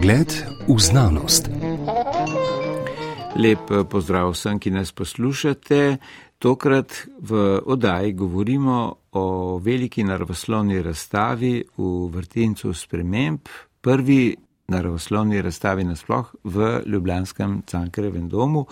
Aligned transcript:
Pogled 0.00 0.32
v 0.68 0.80
znanost. 0.80 1.50
Lep 3.36 3.70
eh, 3.70 3.84
pozdrav 3.84 4.30
vsem, 4.32 4.56
ki 4.56 4.70
nas 4.72 4.94
poslušate. 4.96 5.98
Tokrat 6.40 7.04
v 7.20 7.60
oddaji 7.60 8.12
govorimo 8.16 8.96
o 9.12 9.24
veliki 9.60 10.00
naravoslovni 10.04 10.80
razstavi 10.80 11.52
v 11.76 12.08
vrtincu 12.16 12.72
sprememb, 12.72 13.44
prvi 13.80 14.32
naravoslovni 14.72 15.42
razstavi 15.42 15.84
nasploh 15.84 16.32
v 16.44 16.80
Ljubljanskem 16.86 17.60
Cankarevem 17.68 18.28
domu, 18.28 18.64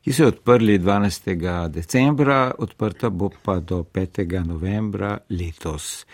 ki 0.00 0.16
so 0.16 0.30
odprli 0.32 0.78
12. 0.78 1.68
decembra, 1.68 2.54
odprta 2.58 3.10
bo 3.10 3.28
pa 3.28 3.58
do 3.60 3.82
5. 3.84 4.24
novembra 4.48 5.18
letos. 5.28 6.06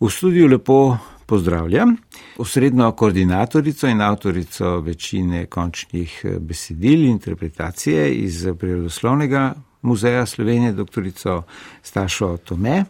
V 0.00 0.10
studiu 0.10 0.50
lepo 0.50 0.98
pozdravljam 1.28 1.96
osrednjo 2.38 2.92
koordinatorico 2.92 3.88
in 3.88 4.00
avtorico 4.00 4.80
večine 4.80 5.46
končnih 5.46 6.24
besedil 6.40 7.04
in 7.04 7.10
interpretacije 7.10 8.14
iz 8.14 8.46
Prirodoslovnega 8.58 9.54
muzeja 9.82 10.26
Slovenije, 10.26 10.72
doktorico 10.72 11.42
Stašo 11.82 12.36
Tome. 12.36 12.84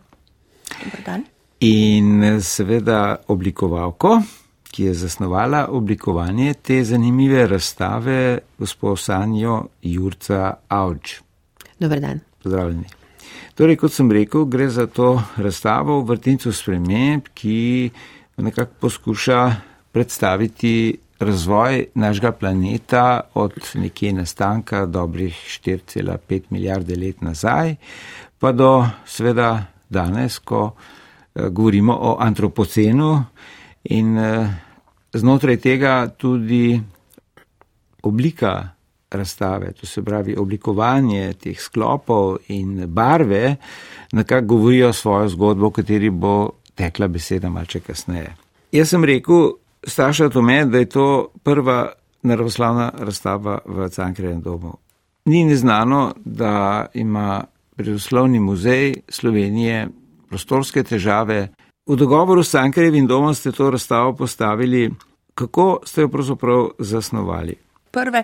In 1.61 2.41
seveda 2.41 3.17
oblikovalko, 3.27 4.21
ki 4.71 4.85
je 4.85 4.95
zasnovala 4.95 5.67
oblikovanje 5.71 6.55
te 6.55 6.85
zanimive 6.85 7.47
razstave, 7.47 8.39
gospod 8.59 8.99
Sanjo 8.99 9.67
Jurca 9.83 10.55
Avč. 10.69 11.21
Dobar 11.79 12.01
dan. 12.01 12.21
Pozdravljeni. 12.43 12.85
Torej, 13.55 13.77
kot 13.77 13.93
sem 13.93 14.13
rekel, 14.13 14.45
gre 14.45 14.69
za 14.71 14.87
to 14.87 15.17
razstavo 15.37 16.01
v 16.01 16.13
vrtincu 16.13 16.53
sprememb, 16.53 17.27
ki 17.35 17.91
nekako 18.39 18.73
poskuša 18.81 19.55
predstaviti 19.93 20.99
razvoj 21.19 21.87
našega 21.95 22.33
planeta 22.33 23.21
od 23.35 23.53
nekje 23.75 24.13
nastanka 24.13 24.87
dobrih 24.87 25.35
4,5 25.65 26.43
milijarde 26.51 26.97
let 26.97 27.21
nazaj, 27.21 27.75
pa 28.39 28.53
do 28.53 28.87
sveda 29.07 29.65
danes, 29.91 30.39
ko 30.39 30.71
eh, 31.35 31.49
govorimo 31.49 31.99
o 32.01 32.17
antropocenu 32.21 33.25
in 33.85 34.19
eh, 34.19 34.49
znotraj 35.13 35.57
tega 35.57 36.09
tudi 36.09 36.81
oblika 38.03 38.69
razstave, 39.11 39.73
to 39.73 39.87
se 39.87 40.03
pravi 40.03 40.37
oblikovanje 40.37 41.33
teh 41.33 41.61
sklopov 41.61 42.37
in 42.49 42.87
barve, 42.87 43.57
nekako 44.13 44.47
govorijo 44.47 44.93
svojo 44.93 45.29
zgodbo, 45.29 45.67
o 45.67 45.71
kateri 45.71 46.11
bo 46.11 46.51
tekla 46.79 47.09
beseda 47.09 47.51
malce 47.51 47.81
kasneje. 47.81 48.35
Jaz 48.73 48.93
sem 48.95 49.05
rekel, 49.05 49.53
Staša 49.87 50.29
Tome, 50.29 50.65
da 50.65 50.79
je 50.79 50.89
to 50.89 51.07
prva 51.43 51.93
naravoslavna 52.23 52.91
razstava 52.99 53.59
v 53.67 53.89
Cankrevem 53.89 54.41
domu. 54.43 54.77
Ni 55.25 55.45
neznano, 55.45 56.15
da 56.25 56.87
ima 56.95 57.45
Prirodoslovni 57.77 58.41
muzej 58.41 58.95
Slovenije 59.09 59.89
prostorske 60.29 60.83
težave. 60.83 61.49
V 61.87 61.97
dogovoru 61.97 62.43
s 62.43 62.51
Cankrevim 62.51 63.07
domom 63.07 63.35
ste 63.35 63.53
to 63.53 63.71
razstavo 63.71 64.17
postavili. 64.17 64.91
Kako 65.35 65.81
ste 65.87 66.03
jo 66.03 66.09
pravzaprav 66.09 66.69
zasnovali? 66.79 67.55
Prve 67.99 68.23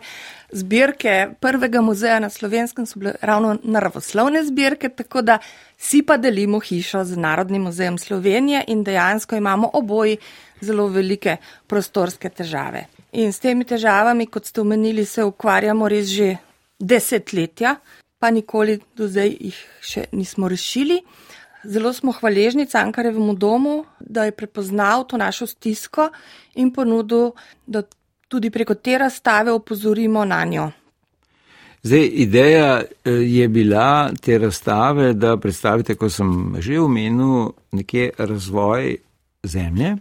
zbirke 0.53 1.35
prvega 1.41 1.81
muzeja 1.81 2.19
na 2.23 2.31
slovenskem 2.31 2.87
so 2.87 2.99
bile 2.99 3.15
ravno 3.21 3.57
naravoslovne 3.63 4.45
zbirke, 4.45 4.89
tako 4.89 5.23
da 5.23 5.39
si 5.79 6.03
pa 6.03 6.17
delimo 6.17 6.61
hišo 6.61 7.05
z 7.05 7.17
Narodnim 7.17 7.63
muzejem 7.63 7.99
Slovenije 7.99 8.65
in 8.69 8.85
dejansko 8.85 9.37
imamo 9.37 9.71
oboji 9.73 10.17
zelo 10.61 10.87
velike 10.89 11.37
prostorske 11.67 12.31
težave. 12.31 12.87
In 13.13 13.33
s 13.33 13.39
temi 13.39 13.65
težavami, 13.65 14.27
kot 14.27 14.47
ste 14.47 14.61
omenili, 14.61 15.05
se 15.05 15.25
ukvarjamo 15.25 15.89
res 15.89 16.09
že 16.11 16.37
desetletja, 16.79 17.77
pa 18.19 18.31
nikoli 18.31 18.81
do 18.97 19.09
zdaj 19.09 19.31
jih 19.41 19.59
še 19.83 20.09
nismo 20.13 20.49
rešili. 20.49 21.03
Zelo 21.65 21.93
smo 21.93 22.13
hvaležni 22.13 22.67
Cankarevemu 22.67 23.35
domu, 23.35 23.85
da 24.01 24.25
je 24.25 24.33
prepoznal 24.37 25.07
to 25.09 25.17
našo 25.17 25.47
stisko 25.47 26.11
in 26.55 26.73
ponudil, 26.73 27.33
da 27.67 27.83
tudi 28.35 28.51
preko 28.51 28.75
te 28.75 28.99
razstave 28.99 29.53
opozorimo 29.53 30.25
na 30.25 30.45
njo. 30.45 30.71
Zdaj, 31.85 32.11
ideja 32.25 32.81
eh, 32.81 33.11
je 33.11 33.49
bila 33.49 34.11
te 34.21 34.39
razstave, 34.39 35.13
da 35.13 35.37
predstavite, 35.37 35.95
kot 35.95 36.13
sem 36.13 36.57
že 36.59 36.81
omenil, 36.81 37.53
nekje 37.73 38.11
razvoj 38.19 38.97
zemlje 39.45 39.97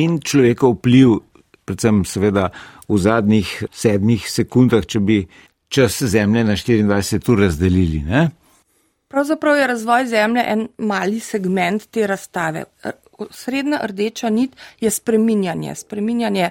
in 0.00 0.16
človekov 0.20 0.78
vpliv, 0.78 1.18
predvsem 1.64 2.04
seveda 2.08 2.48
v 2.88 2.98
zadnjih 2.98 3.50
sedmih 3.72 4.24
sekundah, 4.30 4.86
če 4.86 5.00
bi 5.00 5.18
čas 5.68 6.00
zemlje 6.02 6.44
na 6.44 6.56
24 6.56 7.30
ur 7.32 7.44
razdelili. 7.46 8.00
Ne? 8.08 8.30
Pravzaprav 9.08 9.56
je 9.60 9.66
razvoj 9.66 10.06
zemlje 10.06 10.44
en 10.46 10.68
mali 10.78 11.20
segment 11.20 11.84
te 11.90 12.06
razstave. 12.06 12.64
Srednja 13.30 13.78
rdeča 13.86 14.30
nit 14.30 14.56
je 14.80 14.90
spreminjanje, 14.90 15.74
spreminjanje 15.74 16.50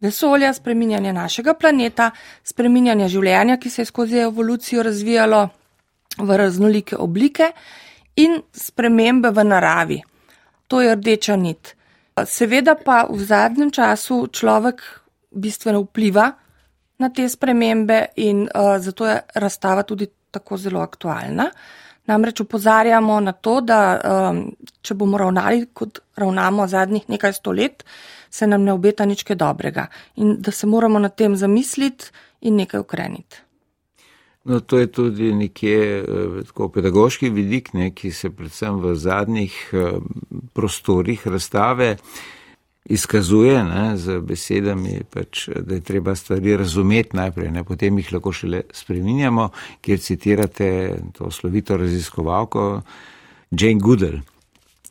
vesolja, 0.00 0.52
spreminjanje 0.52 1.12
našega 1.12 1.54
planeta, 1.54 2.10
spreminjanje 2.44 3.08
življenja, 3.08 3.56
ki 3.56 3.70
se 3.70 3.82
je 3.82 3.90
skozi 3.90 4.18
evolucijo 4.24 4.82
razvijalo 4.82 5.48
v 6.18 6.36
raznolike 6.36 6.96
oblike 6.96 7.50
in 8.16 8.40
spremembe 8.52 9.30
v 9.30 9.44
naravi. 9.44 10.02
To 10.68 10.80
je 10.80 10.94
rdeča 10.94 11.36
nit. 11.36 11.74
Seveda 12.24 12.74
pa 12.74 13.04
v 13.10 13.20
zadnjem 13.24 13.70
času 13.70 14.26
človek 14.32 14.82
bistveno 15.30 15.84
vpliva 15.84 16.30
na 16.98 17.10
te 17.12 17.28
spremembe 17.28 18.06
in 18.16 18.46
uh, 18.48 18.78
zato 18.80 19.06
je 19.06 19.20
razstava 19.34 19.82
tudi 19.82 20.08
tako 20.30 20.56
zelo 20.56 20.80
aktualna. 20.80 21.50
Namreč 22.06 22.40
upozarjamo 22.40 23.20
na 23.20 23.32
to, 23.32 23.60
da 23.60 23.78
um, 24.30 24.42
če 24.82 24.94
bomo 24.94 25.18
ravnali, 25.18 25.66
kot 25.74 26.00
ravnamo 26.16 26.66
zadnjih 26.70 27.08
nekaj 27.10 27.32
stolet, 27.32 27.84
se 28.30 28.46
nam 28.46 28.62
ne 28.62 28.72
obeta 28.72 29.04
nič 29.04 29.24
dobrega 29.34 29.86
in 30.16 30.36
da 30.38 30.50
se 30.50 30.66
moramo 30.66 30.98
na 30.98 31.08
tem 31.08 31.36
zamisliti 31.36 32.12
in 32.40 32.56
nekaj 32.56 32.80
ukreniti. 32.80 33.42
No, 34.46 34.60
to 34.60 34.78
je 34.78 34.86
tudi 34.86 35.32
nekje 35.34 35.98
eh, 35.98 36.42
tako 36.46 36.68
pedagoški 36.68 37.30
vidik, 37.30 37.72
ne, 37.74 37.90
ki 37.90 38.12
se 38.14 38.30
predvsem 38.30 38.78
v 38.78 38.94
zadnjih 38.94 39.56
eh, 39.72 39.98
prostorih 40.54 41.26
razstave 41.26 41.96
izkazuje 42.88 43.64
ne, 43.64 43.96
z 43.96 44.20
besedami, 44.20 45.00
pač, 45.10 45.48
da 45.48 45.74
je 45.74 45.80
treba 45.80 46.14
stvari 46.14 46.56
razumeti 46.56 47.16
najprej, 47.16 47.50
ne, 47.50 47.64
potem 47.64 47.98
jih 47.98 48.12
lahko 48.12 48.32
šele 48.32 48.62
spreminjamo, 48.72 49.48
kjer 49.80 50.00
citirate 50.00 50.70
to 51.18 51.30
slovito 51.30 51.76
raziskovalko 51.76 52.82
Jane 53.50 53.80
Goodall. 53.82 54.22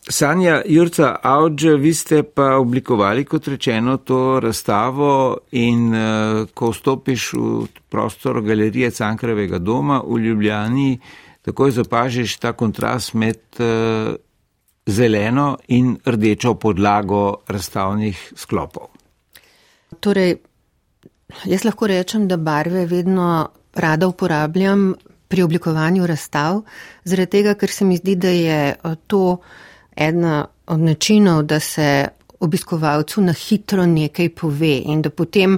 Sanja 0.06 0.62
Jurca 0.70 1.16
Audže, 1.24 1.78
vi 1.82 1.94
ste 1.94 2.22
pa 2.24 2.60
oblikovali, 2.62 3.24
kot 3.26 3.48
rečeno, 3.48 3.98
to 3.98 4.40
razstavo 4.40 5.38
in 5.58 5.90
uh, 5.90 6.46
ko 6.54 6.70
vstopiš 6.70 7.32
v 7.34 7.66
prostor 7.90 8.44
galerije 8.46 8.92
Cankarevega 8.92 9.58
doma 9.58 10.04
v 10.06 10.20
Ljubljani, 10.28 11.00
takoj 11.42 11.72
zapažiš 11.72 12.38
ta 12.38 12.54
kontrast 12.54 13.16
med 13.18 13.42
uh, 13.58 14.14
zeleno 14.86 15.58
in 15.68 15.98
rdečo 16.06 16.54
podlago 16.56 17.42
razstavnih 17.48 18.34
sklopov. 18.36 18.88
Torej, 20.00 20.36
jaz 21.46 21.64
lahko 21.66 21.88
rečem, 21.88 22.28
da 22.28 22.38
barve 22.38 22.86
vedno 22.86 23.50
rada 23.76 24.08
uporabljam 24.08 24.94
pri 25.28 25.44
oblikovanju 25.44 26.08
razstav, 26.08 26.62
zaradi 27.04 27.32
tega, 27.32 27.54
ker 27.54 27.72
se 27.72 27.86
mi 27.86 27.98
zdi, 27.98 28.16
da 28.16 28.30
je 28.30 28.76
to 29.08 29.38
ena 29.96 30.46
od 30.68 30.80
načinov, 30.80 31.44
da 31.44 31.60
se 31.60 32.08
obiskovalcu 32.40 33.22
na 33.22 33.34
hitro 33.34 33.86
nekaj 33.86 34.30
pove 34.30 34.78
in 34.86 35.02
da 35.02 35.10
potem, 35.10 35.58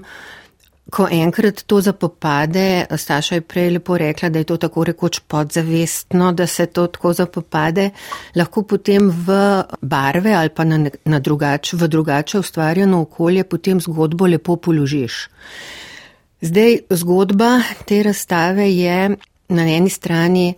ko 0.90 1.08
enkrat 1.12 1.64
to 1.68 1.82
zapopade, 1.82 2.86
Staša 2.98 3.36
je 3.36 3.42
prej 3.42 3.70
lepo 3.76 3.98
rekla, 3.98 4.30
da 4.30 4.40
je 4.40 4.46
to 4.46 4.58
tako 4.58 4.84
rekoč 4.84 5.20
podzavestno, 5.20 6.32
da 6.32 6.48
se 6.48 6.66
to 6.66 6.88
tako 6.88 7.14
zapopade, 7.14 7.90
lahko 8.36 8.64
potem 8.64 9.10
v 9.10 9.38
barve 9.82 10.34
ali 10.34 10.50
pa 10.50 10.64
na, 10.64 10.90
na 11.06 11.20
drugač, 11.20 11.74
v 11.74 11.88
drugače 11.88 12.40
ustvarjeno 12.40 13.02
okolje 13.02 13.44
potem 13.44 13.82
zgodbo 13.82 14.28
lepo 14.28 14.56
položiš. 14.56 15.28
Zdaj, 16.42 16.80
zgodba 16.90 17.62
te 17.86 18.04
razstave 18.04 18.70
je 18.72 19.18
na 19.50 19.64
eni 19.64 19.90
strani 19.90 20.54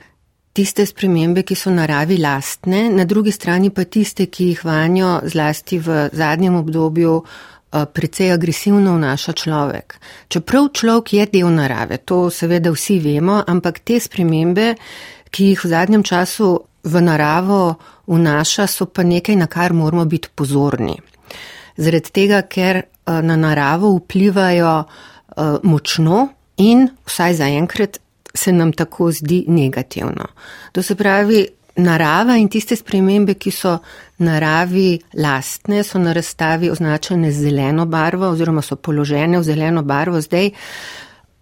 tiste 0.53 0.85
spremembe, 0.85 1.43
ki 1.47 1.55
so 1.55 1.71
naravi 1.71 2.17
lastne, 2.19 2.89
na 2.91 3.05
drugi 3.05 3.31
strani 3.31 3.69
pa 3.69 3.85
tiste, 3.85 4.25
ki 4.27 4.51
jih 4.51 4.65
vanjo 4.65 5.19
zlasti 5.23 5.79
v 5.79 6.09
zadnjem 6.13 6.55
obdobju 6.59 7.13
precej 7.69 8.31
agresivno 8.33 8.95
vnaša 8.97 9.33
človek. 9.33 9.99
Čeprav 10.27 10.71
človek 10.73 11.13
je 11.13 11.25
del 11.33 11.51
narave, 11.53 11.97
to 11.97 12.29
seveda 12.33 12.71
vsi 12.73 12.99
vemo, 12.99 13.43
ampak 13.47 13.79
te 13.85 13.99
spremembe, 13.99 14.73
ki 15.29 15.51
jih 15.51 15.63
v 15.63 15.69
zadnjem 15.69 16.03
času 16.03 16.59
v 16.83 17.01
naravo 17.01 17.75
vnaša, 18.07 18.65
so 18.67 18.85
pa 18.89 19.03
nekaj, 19.03 19.35
na 19.37 19.45
kar 19.45 19.73
moramo 19.73 20.05
biti 20.05 20.31
pozorni. 20.35 20.97
Zaradi 21.77 22.11
tega, 22.11 22.41
ker 22.41 22.81
na 23.05 23.35
naravo 23.37 23.93
vplivajo 23.99 24.73
močno 25.63 26.27
in 26.57 26.89
vsaj 27.05 27.33
zaenkrat 27.39 27.99
se 28.33 28.51
nam 28.51 28.73
tako 28.73 29.11
zdi 29.11 29.45
negativno. 29.47 30.25
To 30.71 30.83
se 30.83 30.95
pravi, 30.95 31.47
narava 31.79 32.35
in 32.37 32.49
tiste 32.49 32.75
spremembe, 32.75 33.35
ki 33.39 33.51
so 33.51 33.77
naravi 34.25 34.99
lastne, 35.17 35.83
so 35.83 35.99
na 35.99 36.13
razstavi 36.13 36.69
označene 36.69 37.31
z 37.31 37.47
zeleno 37.47 37.85
barvo 37.85 38.29
oziroma 38.29 38.61
so 38.61 38.75
položene 38.75 39.39
v 39.39 39.43
zeleno 39.43 39.83
barvo. 39.83 40.21
Zdaj, 40.21 40.51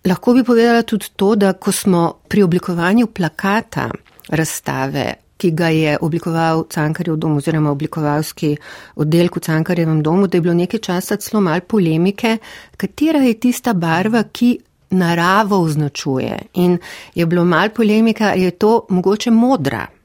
lahko 0.06 0.34
bi 0.34 0.44
povedala 0.44 0.84
tudi 0.84 1.14
to, 1.16 1.36
da 1.36 1.54
ko 1.54 1.72
smo 1.72 2.04
pri 2.28 2.44
oblikovanju 2.44 3.08
plakata 3.08 3.90
razstave, 4.30 5.14
ki 5.38 5.52
ga 5.52 5.68
je 5.70 5.98
oblikoval 6.02 6.64
Cankarjev 6.74 7.18
dom 7.18 7.38
oziroma 7.38 7.72
oblikovalski 7.72 8.56
oddelek 8.96 9.36
v 9.38 9.44
Cankarjevem 9.46 10.02
domu, 10.04 10.28
da 10.28 10.38
je 10.38 10.42
bilo 10.42 10.54
nekaj 10.54 10.80
časa 10.80 11.18
celo 11.18 11.42
mal 11.42 11.62
polemike, 11.62 12.38
katera 12.78 13.22
je 13.26 13.40
tista 13.40 13.74
barva, 13.74 14.24
ki 14.24 14.58
naravo 14.90 15.60
označuje. 15.62 16.40
In 16.54 16.78
je 17.16 17.26
bilo 17.26 17.46
mal 17.46 17.70
polemika, 17.70 18.34
je 18.34 18.52
to 18.52 18.86
mogoče 18.90 19.32
modra. 19.32 19.97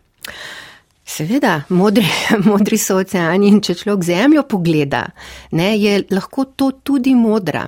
Seveda, 1.05 1.63
modri, 1.69 2.07
modri 2.51 2.79
so 2.79 2.97
oceani 3.03 3.51
in 3.51 3.61
če 3.61 3.75
človek 3.83 4.07
zemljo 4.07 4.47
pogleda, 4.49 5.05
ne, 5.59 5.75
je 5.77 5.99
lahko 6.15 6.47
to 6.57 6.71
tudi 6.83 7.15
modra. 7.19 7.67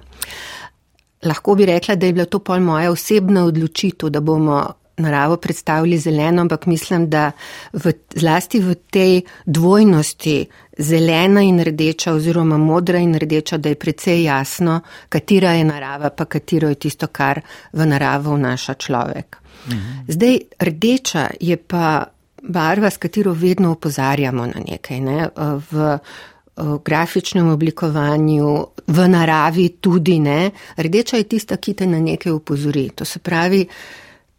Lahko 1.25 1.55
bi 1.57 1.67
rekla, 1.69 1.97
da 1.97 2.07
je 2.07 2.13
bila 2.13 2.27
to 2.29 2.41
pol 2.45 2.61
moja 2.61 2.93
osebna 2.93 3.47
odločitev, 3.49 4.13
da 4.13 4.21
bomo 4.21 4.63
naravo 4.97 5.37
predstavili 5.37 5.99
zeleno, 5.99 6.45
ampak 6.45 6.67
mislim, 6.67 7.09
da 7.11 7.33
v, 7.73 7.93
zlasti 8.15 8.61
v 8.61 8.75
tej 8.91 9.23
dvojnosti 9.47 10.37
zelena 10.79 11.43
in 11.43 11.59
rdeča 11.65 12.13
oziroma 12.15 12.59
modra 12.59 12.99
in 12.99 13.17
rdeča, 13.19 13.59
da 13.59 13.69
je 13.69 13.81
precej 13.81 14.23
jasno, 14.25 14.81
katera 15.09 15.53
je 15.59 15.65
narava, 15.65 16.11
pa 16.11 16.25
katero 16.25 16.69
je 16.69 16.79
tisto, 16.87 17.07
kar 17.07 17.41
v 17.73 17.87
naravo 17.87 18.37
vnaša 18.37 18.75
človek. 18.75 19.41
Mhm. 19.67 20.05
Zdaj, 20.09 20.39
rdeča 20.61 21.29
je 21.41 21.57
pa 21.57 22.05
barva, 22.49 22.91
s 22.91 23.01
katero 23.01 23.33
vedno 23.33 23.73
opozarjamo 23.73 24.47
na 24.47 24.63
nekaj. 24.69 25.01
Ne? 25.01 25.29
V, 25.71 25.99
v 26.57 26.79
grafičnem 26.85 27.49
oblikovanju, 27.51 28.51
v 28.87 29.09
naravi 29.09 29.69
tudi 29.81 30.19
ne. 30.23 30.51
Rdeča 30.77 31.19
je 31.21 31.29
tista, 31.29 31.57
ki 31.57 31.75
te 31.75 31.87
na 31.87 32.01
nekaj 32.01 32.33
upozori. 32.33 32.89
To 32.95 33.05
se 33.05 33.19
pravi, 33.19 33.65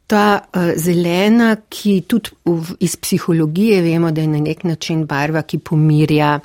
ta 0.07 0.37
uh, 0.37 0.71
zelena, 0.77 1.55
ki 1.69 2.03
tudi 2.07 2.37
v, 2.45 2.77
iz 2.85 2.95
psihologije 2.95 3.81
vemo, 3.81 4.11
da 4.11 4.21
je 4.21 4.27
na 4.27 4.39
nek 4.39 4.63
način 4.63 5.05
barva, 5.09 5.41
ki 5.41 5.59
pomirja, 5.59 6.37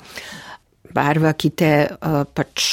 barva, 0.91 1.33
ki 1.33 1.49
te 1.55 1.71
pač 2.33 2.65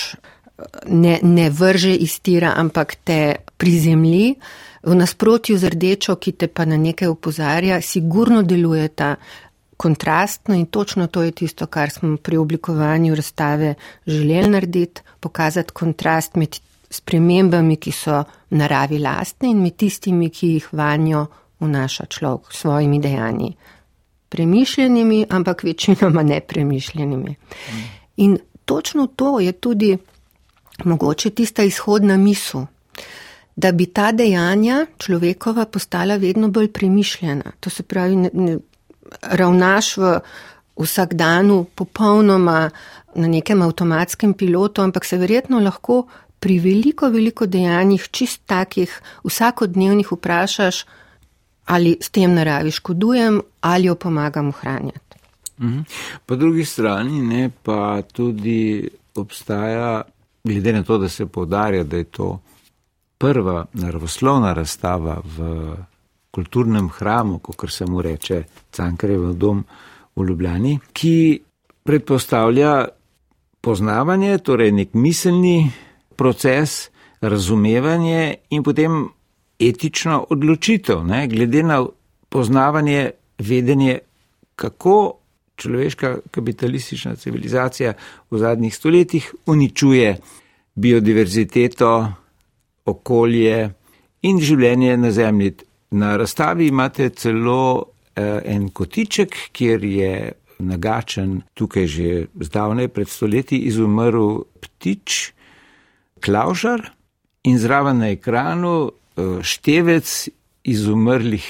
ne, 0.90 1.18
ne 1.22 1.50
vrže 1.50 1.94
iz 1.94 2.18
tira, 2.20 2.54
ampak 2.56 2.96
te 3.04 3.20
prizemlji. 3.56 4.34
V 4.88 4.94
nasprotju 4.94 5.58
z 5.58 5.68
rdečo, 5.68 6.16
ki 6.16 6.32
te 6.32 6.46
pa 6.48 6.64
na 6.64 6.76
nekaj 6.80 7.10
upozarja, 7.12 7.80
sigurno 7.84 8.40
deluje 8.42 8.88
ta 8.88 9.16
kontrastno 9.76 10.54
in 10.54 10.66
točno 10.66 11.06
to 11.06 11.22
je 11.22 11.30
tisto, 11.30 11.66
kar 11.66 11.90
smo 11.90 12.16
pri 12.16 12.36
oblikovanju 12.36 13.14
razstave 13.14 13.74
želeli 14.06 14.48
narediti, 14.48 15.02
pokazati 15.20 15.72
kontrast 15.72 16.36
med 16.36 16.56
spremembami, 16.90 17.76
ki 17.76 17.92
so 17.92 18.22
naravi 18.50 18.98
lastne 18.98 19.50
in 19.50 19.60
med 19.62 19.76
tistimi, 19.76 20.30
ki 20.30 20.48
jih 20.54 20.72
vanjo 20.72 21.26
vnaša 21.60 22.06
človek 22.06 22.52
s 22.52 22.64
svojimi 22.64 23.00
dejanji. 23.00 23.52
Premišljenimi, 24.28 25.26
ampak 25.30 25.62
večinoma 25.64 26.22
nepremišljenimi. 26.22 27.36
In 28.16 28.38
točno 28.64 29.06
to 29.06 29.40
je 29.40 29.52
tudi 29.52 29.98
mogoče 30.84 31.30
tista 31.30 31.62
izhodna 31.62 32.16
misel 32.16 32.66
da 33.58 33.72
bi 33.72 33.86
ta 33.90 34.12
dejanja 34.12 34.84
človekova 35.02 35.64
postala 35.66 36.16
vedno 36.16 36.48
bolj 36.48 36.70
premišljena. 36.72 37.52
To 37.60 37.70
se 37.70 37.82
pravi, 37.82 38.16
ne, 38.16 38.30
ne, 38.32 38.58
ravnaš 39.22 39.96
v 39.96 40.12
vsakdanu 40.78 41.64
popolnoma 41.74 42.70
na 43.14 43.26
nekem 43.26 43.62
avtomatskem 43.62 44.34
pilotu, 44.38 44.82
ampak 44.82 45.04
se 45.04 45.18
verjetno 45.18 45.58
lahko 45.60 46.04
pri 46.38 46.60
veliko, 46.62 47.10
veliko 47.10 47.46
dejanjih, 47.50 48.06
čist 48.14 48.44
takih 48.46 48.94
vsakodnevnih 49.26 50.12
vprašaš, 50.12 50.84
ali 51.66 51.96
s 52.00 52.14
tem 52.14 52.34
naravi 52.34 52.70
škodujem 52.70 53.40
ali 53.60 53.90
jo 53.90 53.94
pomagam 53.94 54.48
ohranjati. 54.54 55.18
Mhm. 55.60 55.80
Po 56.26 56.36
drugi 56.36 56.64
strani 56.64 57.22
ne, 57.22 57.50
pa 57.62 58.02
tudi 58.02 58.88
obstaja, 59.14 60.02
glede 60.44 60.72
na 60.72 60.82
to, 60.82 60.98
da 60.98 61.08
se 61.08 61.26
povdarja, 61.26 61.82
da 61.84 61.96
je 61.96 62.04
to 62.04 62.38
prva 63.18 63.66
naravoslovna 63.72 64.52
razstava 64.52 65.20
v 65.36 65.76
kulturnem 66.30 66.88
hramu, 66.88 67.38
kot 67.38 67.70
se 67.70 67.86
mu 67.86 68.02
reče 68.02 68.42
Cankarev 68.70 69.32
dom 69.34 69.64
v 70.16 70.24
Ljubljani, 70.24 70.78
ki 70.92 71.40
predpostavlja 71.82 72.88
poznavanje, 73.60 74.38
torej 74.38 74.72
nek 74.72 74.94
miselni 74.94 75.72
proces, 76.16 76.90
razumevanje 77.20 78.34
in 78.50 78.62
potem 78.62 79.08
etično 79.58 80.26
odločitev, 80.30 81.02
ne, 81.04 81.26
glede 81.28 81.62
na 81.62 81.80
poznavanje, 82.28 83.10
vedenje, 83.38 83.98
kako 84.56 85.18
človeška 85.56 86.18
kapitalistična 86.30 87.16
civilizacija 87.16 87.92
v 88.30 88.38
zadnjih 88.38 88.76
stoletjih 88.76 89.34
uničuje 89.46 90.16
biodiverziteto, 90.74 92.12
okolje 92.88 93.68
in 94.26 94.40
življenje 94.40 94.96
na 94.96 95.10
Zemlji. 95.14 95.54
Na 95.90 96.16
razstavi 96.20 96.68
imate 96.68 97.08
celo 97.16 97.62
eh, 98.14 98.40
en 98.44 98.68
kotiček, 98.68 99.36
kjer 99.52 99.84
je 99.84 100.12
nagačen 100.58 101.42
tukaj 101.54 101.86
že 101.86 102.26
zdavne 102.42 102.88
pred 102.90 103.08
stoletji 103.08 103.60
izumrl 103.70 104.42
ptič, 104.60 105.32
klaužar 106.20 106.90
in 107.46 107.58
zraven 107.58 108.02
na 108.02 108.12
ekranu 108.16 108.90
eh, 108.90 109.38
števec 109.42 110.28
izumrlih 110.68 111.46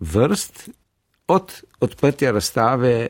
vrst 0.00 0.68
od 1.26 1.52
odprtja 1.80 2.30
razstave 2.30 3.08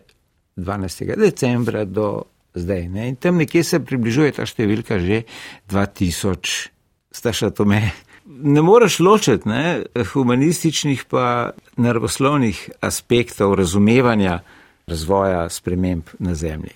12. 0.57 1.17
decembra 1.21 1.85
do 1.85 2.25
zdaj. 2.55 2.89
Ne? 2.89 3.09
In 3.09 3.17
tam 3.21 3.37
nekje 3.37 3.63
se 3.65 3.81
približuje 3.85 4.33
ta 4.39 4.47
številka 4.49 4.99
že 4.99 5.27
2000 5.69 6.76
staša 7.17 7.51
to 7.51 7.65
me. 7.65 7.91
Ne 8.27 8.63
moreš 8.63 8.99
ločiti 8.99 9.49
ne, 9.49 9.83
humanističnih 10.13 11.05
pa 11.11 11.51
naravoslovnih 11.77 12.71
aspektov 12.81 13.55
razumevanja 13.55 14.41
razvoja 14.87 15.49
sprememb 15.49 16.03
na 16.19 16.35
Zemlji. 16.35 16.75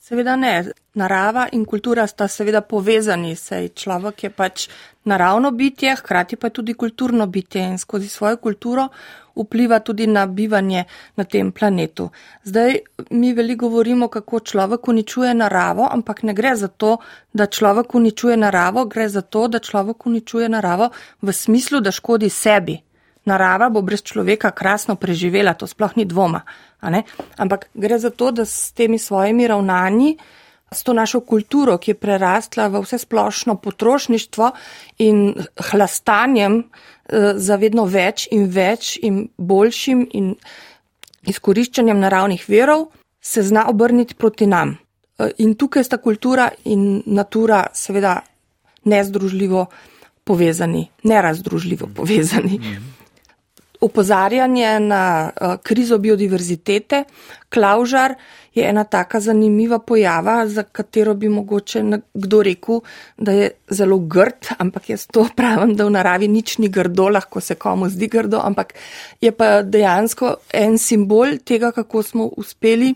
Seveda 0.00 0.36
ne. 0.36 0.64
Narava 0.94 1.48
in 1.52 1.64
kultura 1.64 2.06
sta 2.06 2.28
seveda 2.28 2.60
povezani, 2.60 3.34
sej 3.36 3.70
človek 3.74 4.24
je 4.24 4.30
pač 4.30 4.66
naravno 5.04 5.50
bitje, 5.50 5.96
hkrati 5.96 6.36
pa 6.36 6.50
tudi 6.50 6.74
kulturno 6.74 7.26
bitje 7.26 7.62
in 7.64 7.78
skozi 7.78 8.08
svojo 8.08 8.36
kulturo 8.36 8.88
vpliva 9.36 9.80
tudi 9.80 10.06
na 10.06 10.26
bivanje 10.26 10.84
na 11.16 11.24
tem 11.24 11.52
planetu. 11.52 12.10
Zdaj 12.44 12.78
mi 13.10 13.32
veliko 13.32 13.68
govorimo, 13.68 14.08
kako 14.08 14.40
človek 14.40 14.88
uničuje 14.88 15.34
naravo, 15.34 15.88
ampak 15.90 16.22
ne 16.22 16.34
gre 16.34 16.56
za 16.56 16.68
to, 16.68 16.96
da 17.32 17.46
človek 17.46 17.94
uničuje 17.94 18.36
naravo, 18.36 18.84
gre 18.84 19.08
za 19.08 19.20
to, 19.20 19.48
da 19.48 19.58
človek 19.58 20.06
uničuje 20.06 20.48
naravo 20.48 20.90
v 21.22 21.32
smislu, 21.32 21.80
da 21.80 21.90
škodi 21.90 22.30
sebi. 22.30 22.78
Narava 23.24 23.70
bo 23.70 23.80
brez 23.82 24.02
človeka 24.02 24.50
krasno 24.50 24.96
preživela, 24.96 25.54
to 25.54 25.66
sploh 25.66 25.96
ni 25.96 26.04
dvoma. 26.04 26.40
Ampak 27.36 27.68
gre 27.74 27.98
za 27.98 28.10
to, 28.10 28.30
da 28.30 28.44
s 28.44 28.72
temi 28.72 28.98
svojimi 28.98 29.46
ravnanji, 29.48 30.18
s 30.74 30.82
to 30.82 30.92
našo 30.92 31.20
kulturo, 31.20 31.78
ki 31.78 31.90
je 31.90 32.00
prerastla 32.00 32.68
v 32.68 32.82
vse 32.84 32.98
splošno 32.98 33.56
potrošništvo 33.62 34.50
in 34.98 35.34
hlastanjem, 35.70 36.64
Eh, 37.04 37.34
za 37.36 37.58
vedno 37.60 37.84
več 37.84 38.28
in 38.32 38.46
več 38.48 38.94
in 39.04 39.26
boljšim 39.36 40.06
in 40.16 40.30
izkoriščanjem 41.28 41.98
naravnih 42.00 42.46
verov, 42.48 42.86
se 43.20 43.42
zna 43.44 43.66
obrniti 43.68 44.16
proti 44.16 44.46
nam. 44.48 44.78
Eh, 45.18 45.34
in 45.44 45.52
tukaj 45.54 45.84
sta 45.84 45.98
kultura 46.00 46.48
in 46.64 47.02
natura 47.06 47.66
seveda 47.74 48.22
nezdružljivo 48.84 49.66
povezani, 50.24 50.88
nerazdružljivo 51.04 51.90
povezani. 51.94 52.60
Opozarjanje 53.84 54.78
na 54.80 55.02
eh, 55.28 55.56
krizo 55.62 55.98
biodiverzitete, 56.00 57.04
klaužar, 57.52 58.14
je 58.54 58.64
ena 58.68 58.84
taka 58.84 59.20
zanimiva 59.20 59.78
pojava, 59.78 60.46
za 60.48 60.62
katero 60.62 61.14
bi 61.14 61.28
mogoče 61.28 61.82
kdo 62.14 62.42
rekel, 62.42 62.80
da 63.16 63.32
je 63.32 63.50
zelo 63.68 63.98
grd, 63.98 64.54
ampak 64.58 64.88
jaz 64.90 65.06
to 65.06 65.26
pravim, 65.36 65.74
da 65.76 65.84
v 65.84 65.90
naravi 65.98 66.28
nič 66.28 66.58
ni 66.58 66.68
grdo, 66.68 67.08
lahko 67.08 67.40
se 67.40 67.54
komu 67.54 67.90
zdi 67.90 68.08
grdo, 68.08 68.40
ampak 68.44 68.72
je 69.20 69.32
pa 69.32 69.62
dejansko 69.62 70.36
en 70.52 70.78
simbol 70.78 71.36
tega, 71.44 71.72
kako 71.72 72.02
smo 72.02 72.30
uspeli 72.36 72.94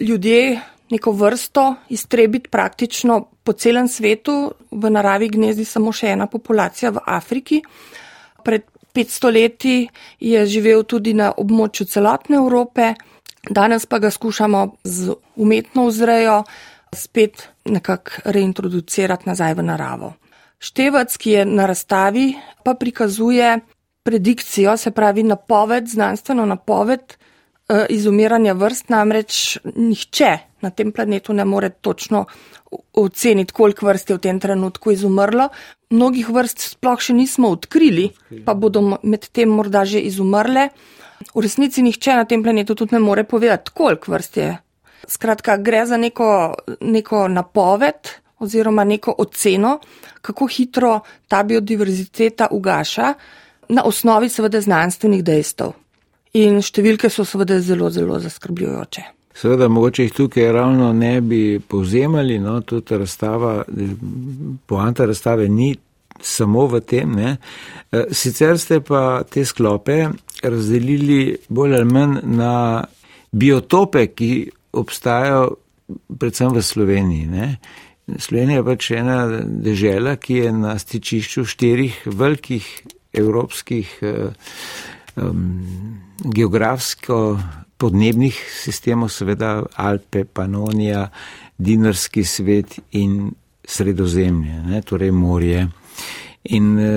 ljudje 0.00 0.60
neko 0.90 1.10
vrsto 1.12 1.74
iztrebiti 1.88 2.48
praktično 2.48 3.24
po 3.44 3.52
celem 3.52 3.88
svetu. 3.88 4.52
V 4.70 4.90
naravi 4.90 5.28
gnezdi 5.28 5.64
samo 5.64 5.92
še 5.92 6.12
ena 6.14 6.26
populacija 6.26 6.90
v 6.90 7.02
Afriki. 7.06 7.62
Pred 8.44 8.62
500 8.96 9.32
leti 9.32 9.88
je 10.20 10.46
živel 10.46 10.82
tudi 10.88 11.12
na 11.14 11.32
območju 11.36 11.86
celotne 11.86 12.40
Evrope, 12.40 12.94
danes 13.50 13.86
pa 13.86 13.98
ga 13.98 14.10
skušamo 14.10 14.62
z 14.84 15.14
umetno 15.36 15.86
vzrejo 15.86 16.42
spet 16.94 17.48
nekako 17.64 18.32
reintroducirati 18.32 19.28
nazaj 19.28 19.54
v 19.54 19.62
naravo. 19.62 20.12
Števec, 20.58 21.16
ki 21.20 21.30
je 21.30 21.44
na 21.44 21.66
razstavi, 21.66 22.26
pa 22.64 22.74
prikazuje 22.74 23.58
predikcijo, 24.02 24.76
se 24.76 24.90
pravi 24.90 25.22
napoved, 25.22 25.88
znanstveno 25.88 26.46
napoved 26.46 27.16
eh, 27.68 27.86
izumiranja 27.90 28.52
vrst, 28.52 28.88
namreč 28.88 29.58
nihče 29.74 30.38
na 30.62 30.70
tem 30.70 30.92
planetu 30.92 31.32
ne 31.32 31.44
more 31.44 31.70
točno 31.70 32.24
oceniti, 32.94 33.52
koliko 33.52 33.86
vrst 33.86 34.10
je 34.10 34.16
v 34.16 34.20
tem 34.20 34.40
trenutku 34.40 34.92
izumrlo. 34.92 35.48
Mnogih 35.94 36.28
vrst 36.34 36.64
sploh 36.72 36.98
še 36.98 37.14
nismo 37.14 37.52
odkrili, 37.54 38.08
pa 38.44 38.56
bodo 38.58 38.82
med 39.06 39.28
tem 39.30 39.52
morda 39.54 39.84
že 39.86 40.02
izumrle. 40.02 40.70
V 41.30 41.42
resnici 41.44 41.82
nihče 41.82 42.16
na 42.18 42.24
tem 42.26 42.42
planetu 42.42 42.74
tudi 42.74 42.96
ne 42.96 43.00
more 43.00 43.24
povedati, 43.24 43.70
koliko 43.70 44.12
vrst 44.12 44.36
je. 44.36 44.50
Skratka, 45.06 45.56
gre 45.62 45.84
za 45.86 45.96
neko, 45.96 46.54
neko 46.80 47.28
napoved 47.28 48.10
oziroma 48.42 48.84
neko 48.84 49.14
oceno, 49.18 49.78
kako 50.20 50.46
hitro 50.46 51.00
ta 51.28 51.42
biodiverziteta 51.42 52.50
ugaša, 52.50 53.14
na 53.68 53.82
osnovi 53.84 54.28
seveda 54.28 54.60
znanstvenih 54.60 55.24
dejstev. 55.24 55.72
In 56.36 56.60
številke 56.62 57.08
so 57.10 57.24
seveda 57.24 57.60
zelo, 57.64 57.88
zelo 57.90 58.18
zaskrbljujoče. 58.20 59.15
Seveda, 59.36 59.68
mogoče 59.68 60.02
jih 60.02 60.12
tukaj 60.12 60.52
ravno 60.52 60.92
ne 60.92 61.20
bi 61.20 61.60
povzemali, 61.60 62.38
no, 62.38 62.60
tudi 62.60 62.96
razstava, 62.96 63.64
poanta 64.66 65.04
razstave 65.04 65.48
ni 65.48 65.74
samo 66.20 66.66
v 66.66 66.80
tem. 66.80 67.12
Ne. 67.12 67.36
E, 67.92 68.04
sicer 68.10 68.58
ste 68.58 68.80
pa 68.80 69.22
te 69.30 69.44
sklope 69.44 70.06
razdelili 70.42 71.36
bolj 71.48 71.74
ali 71.76 71.84
manj 71.84 72.22
na 72.24 72.84
biotope, 73.32 74.06
ki 74.06 74.30
obstajajo 74.72 75.50
predvsem 76.18 76.56
v 76.56 76.62
Sloveniji. 76.62 77.26
Ne. 77.26 77.50
Slovenija 78.18 78.62
je 78.62 78.64
pač 78.64 78.90
ena 78.96 79.20
dežela, 79.44 80.16
ki 80.16 80.40
je 80.46 80.52
na 80.52 80.78
stičišču 80.78 81.44
štirih 81.44 82.00
velikih 82.06 82.64
evropskih 83.12 83.98
um, 84.00 85.46
geografsko 86.24 87.38
podnebnih 87.76 88.36
sistemov, 88.62 89.10
seveda 89.12 89.62
Alpe, 89.76 90.24
Panonija, 90.24 91.08
Dinarski 91.58 92.24
svet 92.24 92.78
in 92.92 93.30
Sredozemlje, 93.66 94.62
ne, 94.70 94.82
torej 94.82 95.10
morje. 95.10 95.66
In 96.54 96.78
e, 96.78 96.90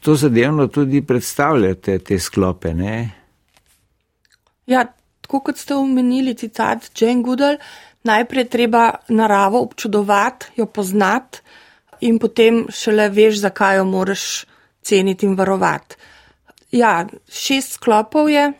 to 0.00 0.14
zadevno 0.14 0.66
tudi 0.68 1.02
predstavljate, 1.06 1.98
te 1.98 2.18
sklope. 2.18 2.74
Ne? 2.74 3.10
Ja, 4.66 4.84
tako 5.20 5.40
kot 5.40 5.58
ste 5.58 5.74
omenili, 5.74 6.34
citat 6.34 6.90
Jane 7.00 7.22
Goodall, 7.22 7.56
najprej 8.04 8.48
treba 8.52 8.90
naravo 9.08 9.62
občudovati, 9.62 10.52
jo 10.56 10.66
poznati 10.66 11.40
in 12.00 12.18
potem 12.18 12.66
šele 12.72 13.08
veš, 13.08 13.40
zakaj 13.40 13.76
jo 13.76 13.84
moraš 13.84 14.44
ceniti 14.82 15.26
in 15.26 15.36
varovati. 15.36 15.96
Ja, 16.72 17.06
šest 17.28 17.72
sklopov 17.80 18.30
je, 18.30 18.52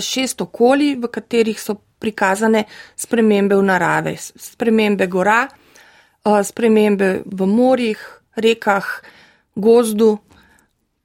šest 0.00 0.40
okolij, 0.40 0.96
v 1.00 1.10
katerih 1.12 1.60
so 1.60 1.76
prikazane 1.98 2.64
spremembe 2.96 3.56
v 3.56 3.62
narave, 3.64 4.16
spremembe 4.18 5.06
gora, 5.06 5.46
spremembe 6.24 7.22
v 7.24 7.46
morjih, 7.46 8.00
rekah, 8.36 8.86
gozdu, 9.54 10.18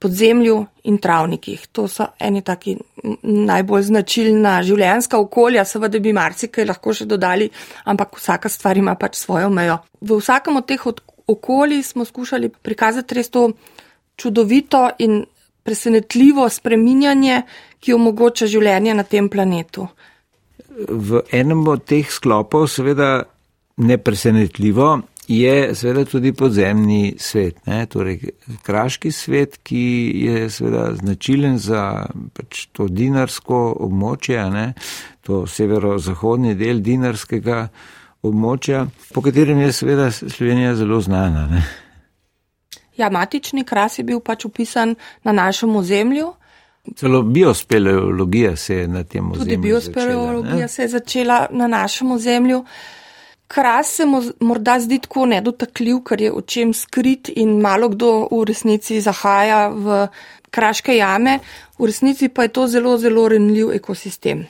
podzemlju 0.00 0.66
in 0.88 0.98
travnikih. 0.98 1.66
To 1.76 1.88
so 1.88 2.06
eni 2.18 2.40
taki 2.42 2.76
najbolj 3.22 3.82
značilna 3.90 4.54
življenjska 4.64 5.18
okolja, 5.20 5.64
seveda 5.68 6.00
bi 6.00 6.14
marsikaj 6.16 6.64
lahko 6.64 6.94
še 6.96 7.06
dodali, 7.08 7.50
ampak 7.84 8.16
vsaka 8.16 8.48
stvar 8.48 8.80
ima 8.80 8.96
pač 8.96 9.20
svojo 9.20 9.50
mejo. 9.52 9.76
V 10.00 10.16
vsakem 10.22 10.56
od 10.56 10.66
teh 10.68 10.86
okolij 11.28 11.82
smo 11.84 12.08
skušali 12.08 12.48
prikazati 12.48 13.14
res 13.14 13.28
to 13.28 13.50
čudovito 14.16 14.88
in 14.98 15.20
presenetljivo 15.62 16.48
spreminjanje, 16.48 17.42
ki 17.80 17.94
omogoča 17.96 18.46
življenje 18.50 18.94
na 18.94 19.04
tem 19.04 19.28
planetu. 19.28 19.88
V 20.88 21.22
enem 21.32 21.66
od 21.68 21.84
teh 21.88 22.08
sklopov, 22.12 22.68
seveda 22.70 23.24
nepresenetljivo, 23.80 25.00
je 25.30 25.74
seveda 25.74 26.04
tudi 26.04 26.32
podzemni 26.32 27.14
svet, 27.18 27.66
ne? 27.66 27.84
torej 27.86 28.18
kraški 28.66 29.12
svet, 29.14 29.60
ki 29.62 29.84
je 30.24 30.48
seveda 30.50 30.88
značilen 30.98 31.58
za 31.58 32.06
pač 32.34 32.66
to 32.74 32.88
dinarsko 32.90 33.60
območje, 33.86 34.40
ne? 34.50 34.72
to 35.22 35.44
severo-zahodni 35.46 36.56
del 36.58 36.82
dinarskega 36.82 37.60
območja, 38.26 38.88
po 39.14 39.22
katerem 39.22 39.62
je 39.62 39.72
seveda 39.72 40.10
Slovenija 40.10 40.74
zelo 40.74 40.98
znana. 41.00 41.46
Ne? 41.46 41.62
Ja, 42.98 43.08
matični 43.10 43.64
kras 43.64 43.98
je 43.98 44.04
bil 44.04 44.20
pač 44.20 44.44
upisan 44.44 44.96
na 45.24 45.32
našem 45.32 45.76
ozemlju. 45.76 46.34
Celo 46.96 47.22
biospeleologija 47.22 48.56
se 48.56 48.76
je 48.76 48.88
na 48.88 49.04
tem 49.04 49.32
ozemlju. 49.32 49.44
Tudi 49.44 49.56
biospeleologija 49.56 50.68
začela, 50.68 50.68
se 50.68 50.82
je 50.82 50.88
začela 50.88 51.46
na 51.50 51.66
našem 51.66 52.10
ozemlju. 52.10 52.64
Kras 53.46 53.86
se 53.96 54.04
morda 54.40 54.80
zdi 54.80 54.98
tako 54.98 55.26
nedotakljiv, 55.26 56.02
ker 56.06 56.20
je 56.20 56.32
očem 56.32 56.74
skrit 56.74 57.30
in 57.36 57.60
malo 57.60 57.88
kdo 57.88 58.28
v 58.30 58.44
resnici 58.46 59.00
zahaja 59.00 59.68
v 59.68 60.06
kraške 60.50 60.96
jame, 60.96 61.38
v 61.78 61.86
resnici 61.90 62.28
pa 62.28 62.42
je 62.42 62.48
to 62.48 62.66
zelo, 62.66 62.96
zelo 62.98 63.28
renljiv 63.28 63.72
ekosistem. 63.74 64.46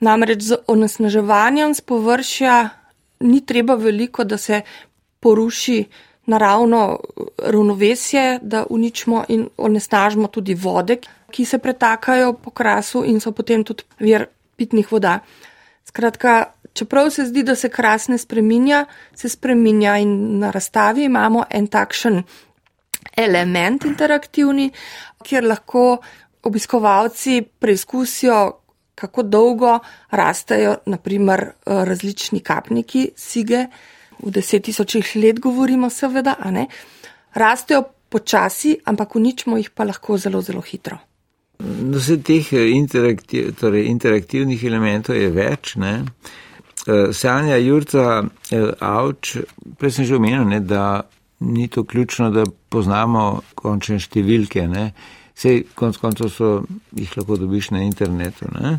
Namreč 0.00 0.42
z 0.42 0.56
onesnaževanjem 0.66 1.74
z 1.74 1.80
površja 1.80 2.68
ni 3.20 3.40
treba 3.46 3.74
veliko, 3.74 4.24
da 4.24 4.38
se 4.38 4.62
poruši 5.20 5.84
naravno 6.26 6.98
ravnovesje, 7.38 8.38
da 8.42 8.66
uničimo 8.70 9.24
in 9.28 9.48
onesnažimo 9.56 10.28
tudi 10.28 10.54
vode, 10.54 10.96
ki 11.30 11.44
se 11.44 11.58
pretakajo 11.58 12.32
po 12.32 12.50
krasu 12.50 13.04
in 13.06 13.20
so 13.20 13.32
potem 13.32 13.64
tudi 13.64 13.84
vir 13.98 14.26
pitnih 14.56 14.92
voda. 14.92 15.18
Skratka, 15.84 16.52
čeprav 16.72 17.10
se 17.10 17.24
zdi, 17.26 17.42
da 17.42 17.54
se 17.54 17.68
kras 17.68 18.08
ne 18.08 18.18
spreminja, 18.18 18.84
se 19.14 19.28
spreminja 19.28 19.96
in 19.98 20.38
na 20.38 20.50
razstavi 20.50 21.04
imamo 21.04 21.44
en 21.50 21.66
takšen 21.66 22.22
element 23.16 23.84
interaktivni, 23.84 24.70
kjer 25.24 25.44
lahko 25.44 25.98
obiskovalci 26.42 27.42
preizkusijo, 27.58 28.40
kako 28.94 29.22
dolgo 29.22 29.78
rastejo, 30.10 30.76
naprimer, 30.86 31.46
različni 31.66 32.40
kapniki, 32.40 33.10
sige, 33.16 33.66
v 34.22 34.32
deset 34.34 34.64
tisočih 34.68 35.14
let 35.16 35.40
govorimo, 35.40 35.90
seveda, 35.90 36.36
a 36.40 36.50
ne, 36.50 36.66
rastejo 37.34 37.84
počasi, 38.10 38.76
ampak 38.84 39.16
uničimo 39.16 39.56
jih 39.56 39.70
pa 39.70 39.84
lahko 39.84 40.18
zelo, 40.18 40.42
zelo 40.42 40.60
hitro. 40.60 40.98
No, 41.60 41.98
vse 41.98 42.16
teh 42.24 42.52
eh, 42.52 42.70
interaktiv, 42.74 43.52
torej 43.60 43.86
interaktivnih 43.90 44.64
elementov 44.64 45.16
je 45.16 45.28
več. 45.30 45.76
Ne? 45.76 45.94
Eh, 46.86 47.12
Sanja 47.12 47.58
Jurca 47.60 48.24
eh, 48.50 48.70
Avč, 48.80 49.36
prej 49.78 49.96
sem 49.96 50.08
že 50.08 50.16
omenil, 50.16 50.46
ne, 50.48 50.60
da 50.60 51.04
ni 51.40 51.68
to 51.68 51.84
ključno, 51.84 52.30
da 52.32 52.44
poznamo 52.72 53.42
končne 53.54 54.00
številke. 54.00 54.66
Vse 55.36 55.54
konc 55.76 55.96
koncev 56.00 56.32
so 56.32 56.50
jih 56.96 57.12
lahko 57.16 57.38
dobiš 57.40 57.70
na 57.76 57.84
internetu. 57.84 58.48
Ne? 58.56 58.78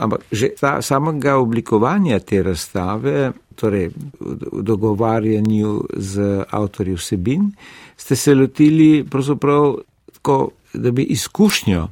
Ampak 0.00 0.24
že 0.32 0.56
ta, 0.56 0.80
samega 0.80 1.36
oblikovanja 1.36 2.20
te 2.24 2.40
razstave, 2.42 3.32
torej 3.52 3.90
v 4.20 4.62
dogovarjanju 4.64 5.72
z 5.92 6.44
avtorji 6.48 6.96
vsebin, 6.96 7.50
ste 7.96 8.16
se 8.16 8.34
lotili 8.34 9.04
pravzaprav 9.04 9.76
tako, 10.12 10.50
da 10.72 10.90
bi 10.90 11.02
izkušnjo 11.02 11.88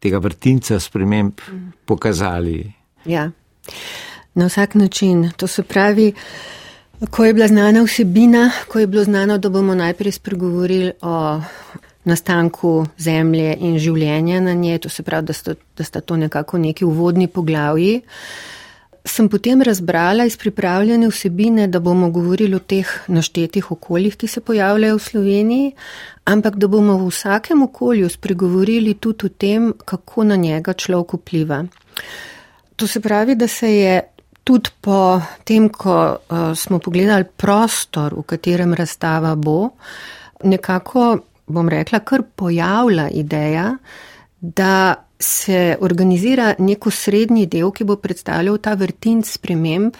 tega 0.00 0.18
vrtinca 0.18 0.80
sprememb 0.80 1.44
pokazali. 1.84 2.72
Ja, 3.04 3.30
na 4.34 4.46
vsak 4.46 4.74
način. 4.74 5.30
To 5.36 5.46
se 5.46 5.62
pravi, 5.62 6.12
ko 7.10 7.24
je 7.24 7.34
bila 7.34 7.48
znana 7.48 7.82
vsebina, 7.82 8.50
ko 8.68 8.78
je 8.78 8.86
bilo 8.86 9.04
znano, 9.04 9.38
da 9.38 9.48
bomo 9.48 9.74
najprej 9.74 10.12
spregovorili 10.12 10.92
o 11.02 11.40
nastanku 12.04 12.86
zemlje 12.98 13.56
in 13.60 13.78
življenja 13.78 14.40
na 14.40 14.54
njej, 14.54 14.78
to 14.78 14.88
se 14.88 15.02
pravi, 15.02 15.26
da 15.26 15.36
sta, 15.36 15.54
da 15.76 15.84
sta 15.84 16.00
to 16.00 16.16
nekako 16.16 16.58
neki 16.58 16.84
uvodni 16.84 17.28
poglavji. 17.28 18.00
Sem 19.04 19.28
potem 19.32 19.62
razbrala 19.64 20.26
iz 20.28 20.36
pripravljene 20.36 21.08
vsebine, 21.08 21.66
da 21.68 21.80
bomo 21.80 22.10
govorili 22.10 22.56
o 22.56 22.60
teh 22.60 22.88
naštetih 23.08 23.70
okoljih, 23.72 24.16
ki 24.16 24.28
se 24.28 24.40
pojavljajo 24.40 24.96
v 24.96 25.04
Sloveniji, 25.04 25.72
ampak 26.24 26.56
da 26.60 26.68
bomo 26.68 26.98
v 27.00 27.08
vsakem 27.08 27.62
okolju 27.62 28.08
spregovorili 28.12 28.94
tudi 28.94 29.26
o 29.26 29.28
tem, 29.28 29.72
kako 29.84 30.24
na 30.24 30.36
njega 30.36 30.72
človek 30.72 31.16
vpliva. 31.20 31.64
To 32.76 32.86
se 32.86 33.00
pravi, 33.00 33.34
da 33.34 33.48
se 33.48 33.72
je 33.76 34.00
tudi 34.44 34.70
po 34.80 35.20
tem, 35.44 35.68
ko 35.68 35.96
uh, 36.16 36.52
smo 36.56 36.78
pogledali 36.78 37.24
prostor, 37.24 38.14
v 38.14 38.22
katerem 38.22 38.74
razstava 38.74 39.34
bo, 39.34 39.70
nekako, 40.44 41.18
bom 41.50 41.68
rekla, 41.68 42.00
kar 42.00 42.22
pojavlja 42.36 43.08
ideja, 43.10 43.76
da 44.40 45.06
se 45.20 45.76
organizira 45.80 46.54
neko 46.58 46.90
srednji 46.90 47.46
del, 47.46 47.70
ki 47.76 47.84
bo 47.84 47.96
predstavljal 48.00 48.56
ta 48.58 48.74
vrtinc 48.74 49.28
sprememb, 49.28 49.96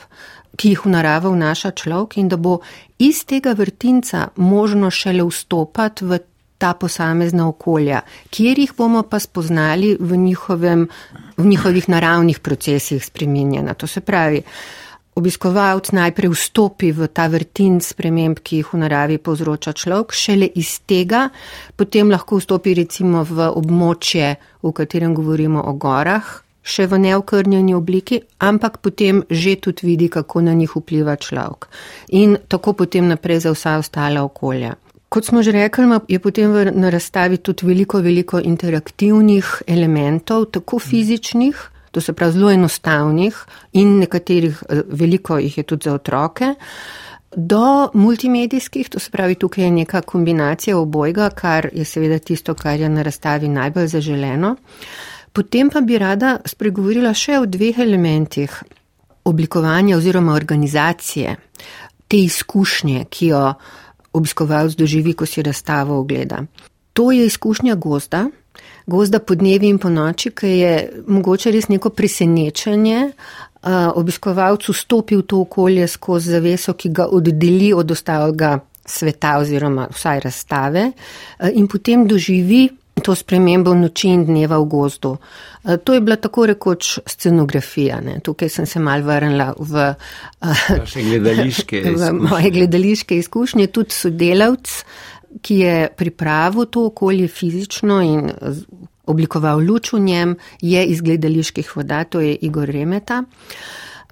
ki 0.56 0.72
jih 0.72 0.84
v 0.86 0.92
naravo 0.94 1.30
vnaša 1.34 1.70
človek 1.76 2.16
in 2.20 2.28
da 2.28 2.36
bo 2.36 2.58
iz 2.98 3.22
tega 3.28 3.52
vrtinca 3.56 4.28
možno 4.36 4.90
šele 4.90 5.24
vstopati 5.28 6.04
v 6.04 6.18
ta 6.60 6.74
posamezna 6.76 7.46
okolja, 7.48 8.02
kjer 8.30 8.58
jih 8.58 8.72
bomo 8.76 9.02
pa 9.08 9.18
spoznali 9.18 9.94
v, 10.00 10.16
njihovem, 10.16 10.88
v 11.36 11.46
njihovih 11.46 11.88
naravnih 11.88 12.40
procesih 12.40 13.04
spreminjena. 13.04 13.74
To 13.74 13.86
se 13.86 14.00
pravi, 14.00 14.42
obiskovalc 15.20 15.92
najprej 15.92 16.32
vstopi 16.32 16.90
v 16.96 17.06
ta 17.12 17.28
vrtin 17.28 17.78
sprememb, 17.84 18.40
ki 18.40 18.62
jih 18.62 18.72
v 18.72 18.82
naravi 18.82 19.20
povzroča 19.20 19.76
človek, 19.76 20.16
šele 20.16 20.48
iz 20.56 20.80
tega 20.88 21.28
potem 21.76 22.10
lahko 22.10 22.40
vstopi 22.40 22.74
recimo 22.74 23.24
v 23.24 23.52
območje, 23.52 24.36
v 24.64 24.72
katerem 24.72 25.14
govorimo 25.14 25.62
o 25.62 25.76
gorah, 25.76 26.40
še 26.62 26.86
v 26.86 26.98
neokrnjeni 27.00 27.74
obliki, 27.74 28.20
ampak 28.38 28.80
potem 28.84 29.24
že 29.30 29.56
tudi 29.56 29.86
vidi, 29.86 30.08
kako 30.08 30.44
na 30.44 30.52
njih 30.54 30.76
vpliva 30.76 31.16
človek. 31.16 31.68
In 32.12 32.36
tako 32.48 32.72
potem 32.72 33.08
naprej 33.08 33.46
za 33.48 33.54
vsa 33.56 33.78
ostala 33.80 34.24
okolja. 34.24 34.76
Kot 35.10 35.26
smo 35.26 35.42
že 35.42 35.50
rekli, 35.50 35.90
je 36.06 36.18
potem 36.22 36.52
v, 36.52 36.70
na 36.70 36.90
razstavi 36.90 37.42
tudi 37.42 37.66
veliko, 37.66 37.98
veliko 37.98 38.38
interaktivnih 38.38 39.66
elementov, 39.66 40.52
tako 40.54 40.78
fizičnih, 40.78 41.69
to 41.90 42.00
se 42.00 42.12
pravi 42.12 42.32
zelo 42.32 42.50
enostavnih 42.50 43.36
in 43.72 43.98
nekaterih, 43.98 44.62
eh, 44.68 44.82
veliko 44.88 45.38
jih 45.38 45.58
je 45.58 45.62
tudi 45.62 45.84
za 45.84 45.94
otroke, 45.94 46.54
do 47.36 47.90
multimedijskih, 47.94 48.88
to 48.88 48.98
se 48.98 49.10
pravi 49.10 49.34
tukaj 49.34 49.64
je 49.64 49.70
neka 49.70 50.00
kombinacija 50.02 50.78
obojga, 50.78 51.30
kar 51.30 51.68
je 51.72 51.84
seveda 51.84 52.18
tisto, 52.18 52.54
kar 52.54 52.80
je 52.80 52.88
na 52.88 53.02
razstavi 53.02 53.48
najbolj 53.48 53.86
zaželeno. 53.86 54.56
Potem 55.32 55.70
pa 55.70 55.80
bi 55.80 55.98
rada 55.98 56.38
spregovorila 56.44 57.14
še 57.14 57.38
o 57.38 57.46
dveh 57.46 57.78
elementih 57.78 58.62
oblikovanja 59.24 59.96
oziroma 59.96 60.34
organizacije 60.34 61.36
te 62.08 62.18
izkušnje, 62.18 63.04
ki 63.10 63.26
jo 63.26 63.54
obiskovalec 64.12 64.74
doživi, 64.74 65.12
ko 65.14 65.26
si 65.26 65.42
razstavo 65.42 66.00
ogleda. 66.00 66.42
To 66.92 67.12
je 67.12 67.26
izkušnja 67.26 67.74
gozda, 67.74 68.26
gozda 68.90 69.20
po 69.22 69.34
dnevi 69.38 69.70
in 69.70 69.78
po 69.78 69.90
noči, 69.92 70.32
ki 70.34 70.50
je 70.58 70.74
mogoče 71.06 71.52
res 71.54 71.70
neko 71.70 71.92
presenečenje. 71.94 73.12
Obiskovalec 73.94 74.66
vstopi 74.72 75.18
v 75.20 75.26
to 75.28 75.44
okolje 75.44 75.86
skozi 75.88 76.34
zaveso, 76.34 76.74
ki 76.74 76.90
ga 76.96 77.06
oddeli 77.12 77.72
od 77.76 77.90
ostalega 77.92 78.58
sveta 78.90 79.36
oziroma 79.38 79.86
vsaj 79.92 80.20
razstave 80.24 80.86
in 81.54 81.68
potem 81.68 82.06
doživi 82.08 82.68
to 83.00 83.14
spremembo 83.14 83.74
noči 83.74 84.10
in 84.12 84.24
dneva 84.28 84.58
v 84.60 84.66
gozdu. 84.68 85.14
To 85.84 85.94
je 85.94 86.00
bila 86.00 86.16
tako 86.16 86.46
rekoč 86.46 86.98
scenografija. 87.06 88.00
Ne. 88.00 88.18
Tukaj 88.24 88.48
sem 88.48 88.66
se 88.66 88.80
mal 88.80 89.02
vrnila 89.04 89.52
v, 89.58 89.92
gledališke 90.94 91.82
v 92.00 92.12
moje 92.16 92.50
gledališke 92.50 93.16
izkušnje. 93.16 93.66
Tudi 93.72 93.96
sodelavc, 93.96 94.76
ki 95.42 95.58
je 95.62 95.88
pripravil 95.96 96.66
to 96.66 96.86
okolje 96.90 97.28
fizično 97.28 98.00
in 98.02 98.30
oblikoval 99.06 99.62
luč 99.66 99.92
v 99.92 100.00
njem, 100.00 100.36
je 100.60 100.84
iz 100.86 101.00
gledaliških 101.00 101.76
voda, 101.76 102.04
to 102.04 102.20
je 102.20 102.34
Igor 102.34 102.68
Remeta. 102.68 103.24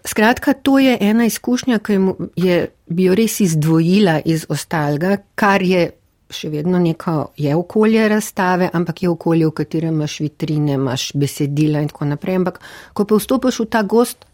Skratka, 0.05 0.53
to 0.55 0.79
je 0.79 0.97
ena 1.01 1.27
izkušnja, 1.27 1.79
ki 1.79 1.99
je, 2.37 2.59
bi 2.87 3.09
jo 3.09 3.15
res 3.15 3.41
izdvojila 3.41 4.21
iz 4.25 4.47
ostalega, 4.49 5.17
kar 5.35 5.63
je 5.63 5.91
še 6.31 6.51
vedno 6.53 6.79
neko 6.79 7.33
je 7.37 7.55
okolje 7.57 8.09
razstave, 8.09 8.69
ampak 8.73 9.03
je 9.03 9.11
okolje, 9.11 9.47
v 9.47 9.55
katerem 9.63 9.95
imaš 9.95 10.19
vitrine, 10.21 10.77
imaš 10.77 11.11
besedila 11.17 11.81
in 11.83 11.89
tako 11.89 12.11
naprej. 12.13 12.41
Ampak, 12.43 12.61
ko 12.93 13.07
pa 13.09 13.19
vstopiš 13.19 13.63
v 13.65 13.69
ta 13.73 13.83
gost, 13.83 14.27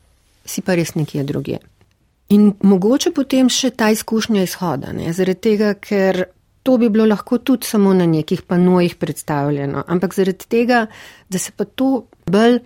si 0.45 0.63
pa 0.63 0.75
res 0.75 0.95
nekje 0.99 1.25
druge. 1.25 1.61
In 2.35 2.53
mogoče 2.65 3.13
potem 3.15 3.51
še 3.53 3.71
ta 3.77 3.91
izkušnja 3.95 4.45
izhoda, 4.47 4.93
ne? 4.97 5.13
zaradi 5.13 5.41
tega, 5.45 5.75
ker 5.79 6.25
to 6.65 6.79
bi 6.81 6.89
bilo 6.89 7.05
lahko 7.07 7.39
tudi 7.39 7.67
samo 7.67 7.93
na 7.95 8.07
nekih 8.07 8.43
panojih 8.43 8.95
predstavljeno, 8.97 9.85
ampak 9.87 10.15
zaradi 10.15 10.47
tega, 10.49 10.87
da 11.29 11.39
se 11.39 11.53
pa 11.57 11.65
to 11.65 12.07
bolj 12.27 12.59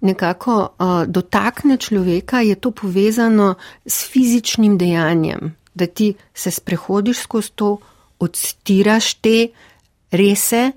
nekako 0.00 0.56
uh, 0.56 1.04
dotakne 1.06 1.76
človeka, 1.76 2.40
je 2.40 2.54
to 2.54 2.70
povezano 2.70 3.54
s 3.86 4.08
fizičnim 4.08 4.78
dejanjem, 4.78 5.52
da 5.74 5.86
ti 5.86 6.14
se 6.34 6.50
sprehodiš 6.50 7.18
skozi 7.18 7.52
to 7.54 7.76
odstiraš 8.18 9.14
te 9.14 9.48
rese 10.10 10.70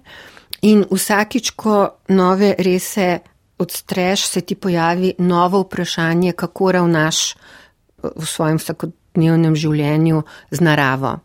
in 0.62 0.84
vsakič, 0.92 1.52
ko 1.56 1.90
nove 2.08 2.56
rese 2.60 3.20
odstreš, 3.58 4.28
se 4.28 4.42
ti 4.42 4.56
pojavi 4.56 5.14
novo 5.18 5.62
vprašanje, 5.64 6.32
kako 6.32 6.72
ravnaš 6.72 7.36
v 8.04 8.26
svojem 8.26 8.60
vsakodnevnem 8.60 9.56
življenju 9.56 10.24
z 10.52 10.60
naravo. 10.60 11.20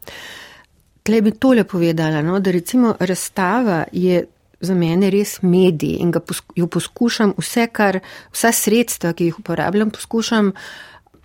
Tle 1.10 1.22
bi 1.26 1.32
tole 1.34 1.64
povedala, 1.66 2.22
no, 2.22 2.38
da 2.38 2.52
recimo 2.54 2.94
razstava 3.00 3.84
je 3.92 4.22
za 4.60 4.74
mene 4.78 5.08
res 5.10 5.40
medij 5.42 5.98
in 6.04 6.12
ga 6.14 6.20
jo 6.54 6.68
poskušam 6.70 7.32
vse, 7.38 7.66
kar, 7.74 7.98
vsa 8.30 8.52
sredstva, 8.54 9.10
ki 9.18 9.30
jih 9.30 9.40
uporabljam, 9.42 9.90
poskušam 9.90 10.52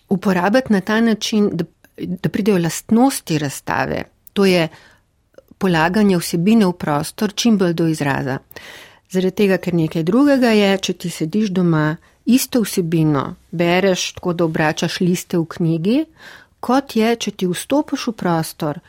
uporabiti 0.09 0.73
na 0.73 0.81
ta 0.81 0.97
način, 1.01 1.51
da, 1.53 1.65
da 1.97 2.29
pridejo 2.29 2.57
lastnosti 2.63 3.37
razstave, 3.37 4.03
To 4.35 4.45
je 4.45 4.67
polaganje 5.57 6.17
vsebine 6.19 6.67
v 6.67 6.73
prostor 6.75 7.33
čim 7.33 7.57
bolj 7.57 7.73
do 7.73 7.87
izraza. 7.87 8.39
Zaradi 9.11 9.35
tega, 9.35 9.57
ker 9.63 9.73
nekaj 9.77 10.03
drugega 10.03 10.51
je, 10.51 10.73
če 10.77 10.93
ti 10.99 11.09
sediš 11.09 11.53
doma, 11.55 11.95
isto 12.25 12.59
vsebino 12.65 13.23
bereš, 13.51 14.09
tako 14.17 14.33
da 14.33 14.47
obračaš 14.49 14.99
liste 14.99 15.39
v 15.39 15.45
knjigi, 15.55 15.97
kot 16.59 16.97
je, 16.99 17.13
če 17.15 17.31
ti 17.31 17.47
vstopiš 17.47 18.09
v 18.11 18.15
prostor, 18.19 18.81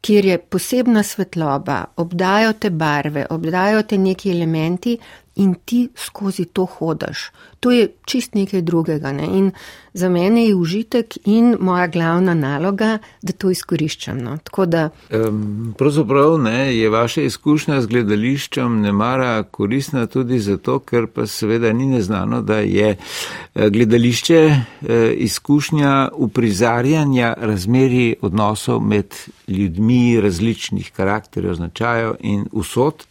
kjer 0.00 0.24
je 0.24 0.38
posebna 0.38 1.02
svetloba, 1.02 1.84
obdajo 1.96 2.52
te 2.52 2.70
barve, 2.70 3.26
obdajo 3.30 3.82
te 3.82 3.98
neki 3.98 4.30
elementi 4.30 4.98
in 5.36 5.54
ti 5.64 5.88
skozi 5.94 6.44
to 6.44 6.64
hodaš. 6.64 7.30
To 7.60 7.70
je 7.70 7.88
čist 8.04 8.34
nekaj 8.34 8.62
drugega. 8.62 9.12
Ne? 9.12 9.26
In 9.26 9.50
za 9.92 10.08
mene 10.08 10.46
je 10.46 10.54
užitek 10.54 11.18
in 11.24 11.56
moja 11.60 11.86
glavna 11.86 12.34
naloga, 12.34 12.98
da 13.22 13.32
to 13.32 13.50
izkoriščam. 13.50 14.18
No? 14.18 14.38
Da... 14.66 14.88
Um, 15.10 15.74
pravzaprav 15.78 16.38
ne, 16.38 16.76
je 16.76 16.90
vaša 16.90 17.22
izkušnja 17.22 17.80
z 17.80 17.86
gledališčem 17.86 18.80
ne 18.80 18.92
mara 18.92 19.42
koristna 19.42 20.06
tudi 20.06 20.38
zato, 20.40 20.78
ker 20.78 21.06
pa 21.06 21.26
seveda 21.26 21.72
ni 21.72 21.86
neznano, 21.86 22.42
da 22.42 22.58
je 22.58 22.96
eh, 22.96 23.70
gledališče 23.70 24.40
eh, 24.46 25.12
izkušnja 25.26 26.08
uprizarjanja 26.12 27.34
razmeri 27.38 28.16
odnosov 28.20 28.80
med 28.80 29.14
ljudmi 29.48 30.20
različnih 30.20 30.92
karakterjev, 30.96 31.54
značajev 31.54 32.14
in 32.20 32.46
usod. 32.52 33.06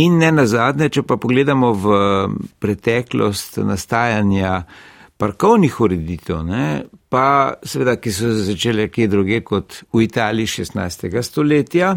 In 0.00 0.16
ne 0.16 0.30
nazadnje, 0.32 0.88
če 0.88 1.02
pa 1.04 1.18
pogledamo 1.20 1.74
v 1.76 1.96
preteklost 2.62 3.58
nastajanja 3.60 4.62
parkovnih 5.20 5.74
ureditev, 5.84 6.38
ne, 6.48 6.64
pa 7.12 7.52
seveda, 7.60 7.98
ki 8.00 8.12
so 8.14 8.30
začele 8.32 8.88
kje 8.88 9.06
druge 9.12 9.42
kot 9.44 9.82
v 9.92 10.06
Italiji 10.06 10.64
16. 10.64 11.12
stoletja 11.22 11.92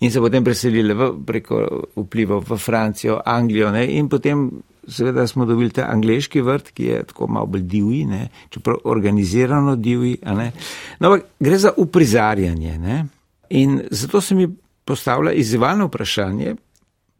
in 0.00 0.14
se 0.14 0.22
potem 0.22 0.46
preselile 0.46 0.94
v, 0.94 1.10
preko 1.26 1.58
vpliva 1.98 2.38
v 2.38 2.56
Francijo, 2.56 3.18
Anglijo 3.26 3.74
ne, 3.74 3.82
in 3.98 4.08
potem 4.08 4.46
seveda 4.86 5.26
smo 5.26 5.44
dobili 5.44 5.74
ta 5.74 5.90
angliški 5.90 6.40
vrt, 6.46 6.70
ki 6.72 6.86
je 6.86 7.02
tako 7.10 7.28
malo 7.34 7.50
bolj 7.50 7.66
divji, 7.66 8.04
ne, 8.08 8.22
čeprav 8.54 8.80
organizirano 8.94 9.74
divji. 9.76 10.16
No, 11.02 11.16
gre 11.18 11.58
za 11.58 11.74
uprizarjanje 11.76 12.78
ne, 12.78 13.04
in 13.58 13.80
zato 13.90 14.22
se 14.22 14.38
mi 14.38 14.48
postavlja 14.86 15.34
izzivalno 15.34 15.90
vprašanje, 15.90 16.54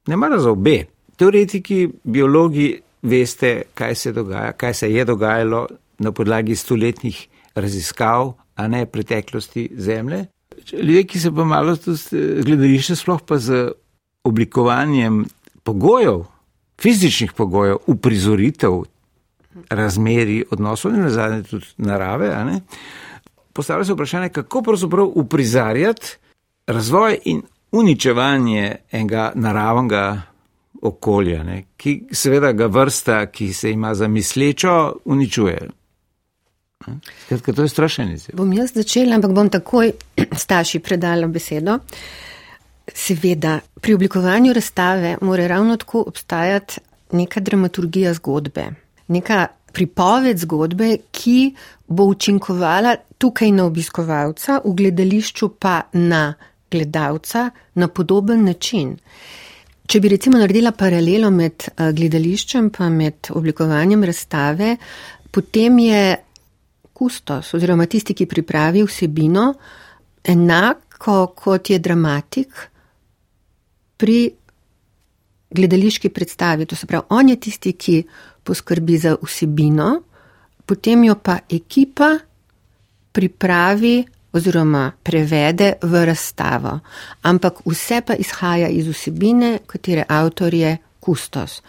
ne 0.07 0.17
mara 0.17 0.39
za 0.39 0.51
obe. 0.51 0.85
Teoretiki, 1.17 1.89
biologi, 2.05 2.81
veste, 3.03 3.63
kaj 3.75 3.95
se 3.95 4.13
dogaja, 4.13 4.53
kaj 4.53 4.75
se 4.75 4.93
je 4.93 5.05
dogajalo 5.05 5.67
na 5.99 6.13
podlagi 6.13 6.57
stoletnih 6.57 7.29
raziskav, 7.55 8.33
a 8.57 8.69
ne 8.69 8.87
preteklosti 8.87 9.71
Zemlje. 9.77 10.27
Ljudje, 10.73 11.05
ki 11.07 11.21
se 11.21 11.31
pa 11.35 11.45
malo 11.45 11.77
gledališče, 12.45 12.97
sploh 12.97 13.21
pa 13.27 13.39
z 13.39 13.71
oblikovanjem 14.25 15.25
pogojev, 15.65 16.25
fizičnih 16.81 17.33
pogojev, 17.33 17.77
uprizoritev 17.87 18.83
razmeri 19.71 20.45
odnosov, 20.51 20.93
ne 20.93 20.99
nazadnje 20.99 21.43
tudi 21.43 21.67
narave, 21.77 22.61
postavlja 23.53 23.85
se 23.85 23.93
vprašanje, 23.93 24.29
kako 24.29 24.63
pravzaprav 24.63 25.11
uprizarjati 25.15 26.17
razvoj 26.67 27.19
in 27.25 27.43
uničevanje 27.73 28.77
enega 28.93 29.33
naravnega 29.35 30.23
okolja, 30.83 31.43
ne, 31.45 31.65
ki 31.77 31.97
seveda 32.13 32.53
ga 32.53 32.67
vrsta, 32.67 33.27
ki 33.27 33.53
se 33.53 33.71
ima 33.71 33.95
za 33.95 34.09
mislečo, 34.09 34.93
uničuje. 35.05 35.69
Skratka, 37.25 37.53
to 37.53 37.63
je 37.63 37.69
strašen 37.69 38.13
izziv. 38.13 38.37
Bom 38.37 38.53
jaz 38.53 38.73
začela, 38.75 39.15
ampak 39.15 39.35
bom 39.37 39.49
takoj 39.53 39.93
staši 40.45 40.79
predala 40.81 41.29
besedo. 41.29 41.79
Seveda, 42.95 43.59
pri 43.81 43.95
oblikovanju 43.95 44.53
razstave 44.53 45.17
mora 45.21 45.47
ravno 45.47 45.77
tako 45.77 46.05
obstajati 46.07 46.81
neka 47.13 47.41
dramaturgija 47.41 48.15
zgodbe, 48.15 48.67
neka 49.09 49.47
pripoved 49.73 50.39
zgodbe, 50.39 50.97
ki 51.11 51.55
bo 51.87 52.05
učinkovala 52.05 52.97
tukaj 53.19 53.53
na 53.53 53.65
obiskovalca, 53.65 54.61
v 54.65 54.75
gledališču 54.75 55.49
pa 55.59 55.83
na 55.93 56.35
gledalca 56.71 57.51
na 57.75 57.89
podoben 57.89 58.45
način. 58.45 58.97
Če 59.91 60.01
bi 60.01 60.09
recimo 60.13 60.39
naredila 60.39 60.71
paralelo 60.73 61.31
med 61.35 61.67
eh, 61.67 61.93
gledališčem 61.93 62.71
pa 62.71 62.89
med 62.89 63.31
oblikovanjem 63.35 64.05
razstave, 64.07 64.77
potem 65.31 65.79
je 65.79 66.03
kustos 66.95 67.55
oziroma 67.57 67.87
tisti, 67.91 68.15
ki 68.15 68.29
pripravi 68.29 68.85
vsebino, 68.85 69.47
enako 70.25 71.17
kot 71.35 71.71
je 71.73 71.79
dramatik 71.79 72.67
pri 73.97 74.19
gledališki 75.51 76.13
predstavi. 76.15 76.67
To 76.67 76.77
se 76.77 76.87
pravi, 76.87 77.07
on 77.17 77.29
je 77.33 77.41
tisti, 77.41 77.73
ki 77.73 78.03
poskrbi 78.45 78.99
za 78.99 79.17
vsebino, 79.23 79.91
potem 80.67 81.05
jo 81.09 81.17
pa 81.19 81.41
ekipa 81.51 82.13
pripravi 83.13 84.05
oziroma 84.33 84.93
prevede 85.03 85.73
v 85.83 86.05
razstavo. 86.07 86.79
Ampak 87.23 87.63
vse 87.67 88.01
pa 88.07 88.15
izhaja 88.15 88.69
iz 88.69 88.89
vsebine, 88.89 89.59
katere 89.67 90.05
avtor 90.09 90.55
je 90.55 90.77
kustos. 91.01 91.63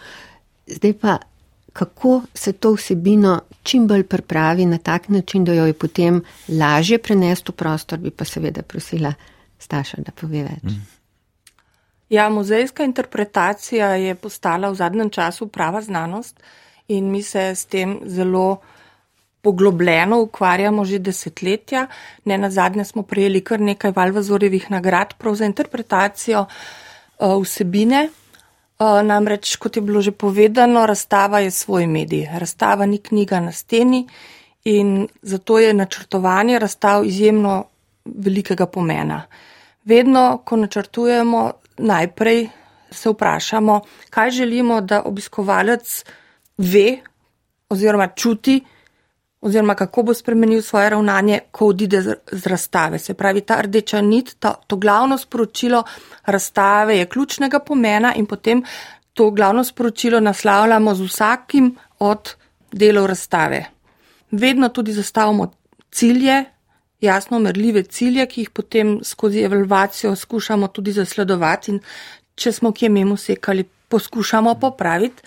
Zdaj 0.66 0.92
pa, 1.00 1.18
kako 1.72 2.22
se 2.34 2.52
to 2.52 2.74
vsebino 2.74 3.40
čim 3.62 3.86
bolj 3.86 4.04
pripravi 4.04 4.66
na 4.66 4.78
tak 4.78 5.08
način, 5.08 5.44
da 5.44 5.52
jo 5.52 5.66
je 5.66 5.72
potem 5.72 6.22
lažje 6.48 6.98
prenesti 6.98 7.52
v 7.52 7.54
prostor, 7.54 7.98
bi 7.98 8.10
pa 8.10 8.24
seveda 8.24 8.62
prosila 8.62 9.14
Staša, 9.62 10.00
da 10.02 10.10
pove 10.10 10.42
več. 10.42 10.62
Mm. 10.64 10.86
Ja, 12.10 12.28
muzejska 12.28 12.84
interpretacija 12.84 13.94
je 13.94 14.14
postala 14.14 14.68
v 14.70 14.74
zadnjem 14.74 15.10
času 15.10 15.46
prava 15.48 15.80
znanost 15.82 16.42
in 16.88 17.10
mi 17.10 17.22
se 17.22 17.54
s 17.54 17.64
tem 17.64 18.00
zelo 18.06 18.60
poglobljeno 19.42 20.20
ukvarjamo 20.20 20.84
že 20.84 20.98
desetletja. 20.98 21.86
Ne 22.24 22.38
na 22.38 22.50
zadnje 22.50 22.84
smo 22.84 23.02
prejeli 23.02 23.40
kar 23.40 23.60
nekaj 23.60 23.92
Valvazorjevih 23.96 24.70
nagrad 24.70 25.14
prav 25.18 25.34
za 25.34 25.44
interpretacijo 25.44 26.46
uh, 26.46 27.42
vsebine. 27.42 28.08
Uh, 28.78 29.02
namreč, 29.06 29.56
kot 29.56 29.76
je 29.76 29.82
bilo 29.82 30.00
že 30.00 30.10
povedano, 30.10 30.86
razstava 30.86 31.40
je 31.40 31.50
svoj 31.50 31.86
medij. 31.86 32.28
Razstava 32.38 32.86
ni 32.86 32.98
knjiga 32.98 33.40
na 33.40 33.52
steni 33.52 34.06
in 34.64 35.08
zato 35.22 35.58
je 35.58 35.74
načrtovanje 35.74 36.58
razstav 36.58 37.04
izjemno 37.04 37.64
velikega 38.04 38.66
pomena. 38.66 39.22
Vedno, 39.84 40.42
ko 40.44 40.56
načrtujemo, 40.56 41.52
najprej 41.78 42.48
se 42.90 43.10
vprašamo, 43.10 43.80
kaj 44.10 44.30
želimo, 44.30 44.80
da 44.80 45.02
obiskovalec 45.02 46.04
ve 46.58 46.98
oziroma 47.68 48.08
čuti, 48.08 48.60
oziroma 49.42 49.74
kako 49.74 50.02
bo 50.02 50.14
spremenil 50.14 50.62
svoje 50.62 50.90
ravnanje, 50.90 51.40
ko 51.50 51.66
odide 51.66 52.02
z 52.32 52.46
razstave. 52.46 52.98
Se 52.98 53.14
pravi, 53.14 53.40
ta 53.40 53.60
rdeča 53.60 54.00
nit, 54.00 54.36
ta, 54.38 54.54
to 54.66 54.76
glavno 54.76 55.18
sporočilo 55.18 55.82
razstave 56.26 56.98
je 56.98 57.06
ključnega 57.06 57.58
pomena 57.58 58.14
in 58.14 58.26
potem 58.26 58.62
to 59.14 59.30
glavno 59.30 59.64
sporočilo 59.64 60.20
naslavljamo 60.20 60.94
z 60.94 61.04
vsakim 61.04 61.76
od 61.98 62.34
delov 62.72 63.06
razstave. 63.06 63.64
Vedno 64.30 64.68
tudi 64.68 64.92
zastavimo 64.92 65.50
cilje, 65.90 66.44
jasno 67.00 67.38
merljive 67.38 67.82
cilje, 67.82 68.26
ki 68.26 68.40
jih 68.40 68.50
potem 68.50 69.00
skozi 69.04 69.42
evalvacijo 69.42 70.16
skušamo 70.16 70.68
tudi 70.68 70.92
zasledovati 70.92 71.70
in 71.70 71.80
če 72.34 72.52
smo 72.52 72.72
kje 72.72 72.88
mimo 72.88 73.16
sekali, 73.16 73.64
poskušamo 73.88 74.54
popraviti. 74.54 75.22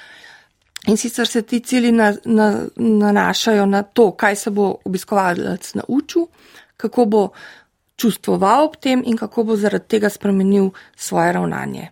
In 0.88 0.98
sicer 0.98 1.28
se 1.28 1.42
ti 1.42 1.60
cilji 1.60 1.92
na, 1.92 2.14
na, 2.26 2.66
nanašajo 2.76 3.66
na 3.66 3.84
to, 3.84 4.12
kaj 4.12 4.36
se 4.36 4.50
bo 4.50 4.76
obiskovalec 4.86 5.74
naučil, 5.74 6.28
kako 6.78 7.06
bo 7.06 7.30
čustvoval 7.98 8.66
ob 8.66 8.76
tem 8.82 9.04
in 9.06 9.18
kako 9.18 9.44
bo 9.44 9.56
zaradi 9.56 9.88
tega 9.88 10.10
spremenil 10.10 10.70
svoje 10.96 11.32
ravnanje. 11.34 11.90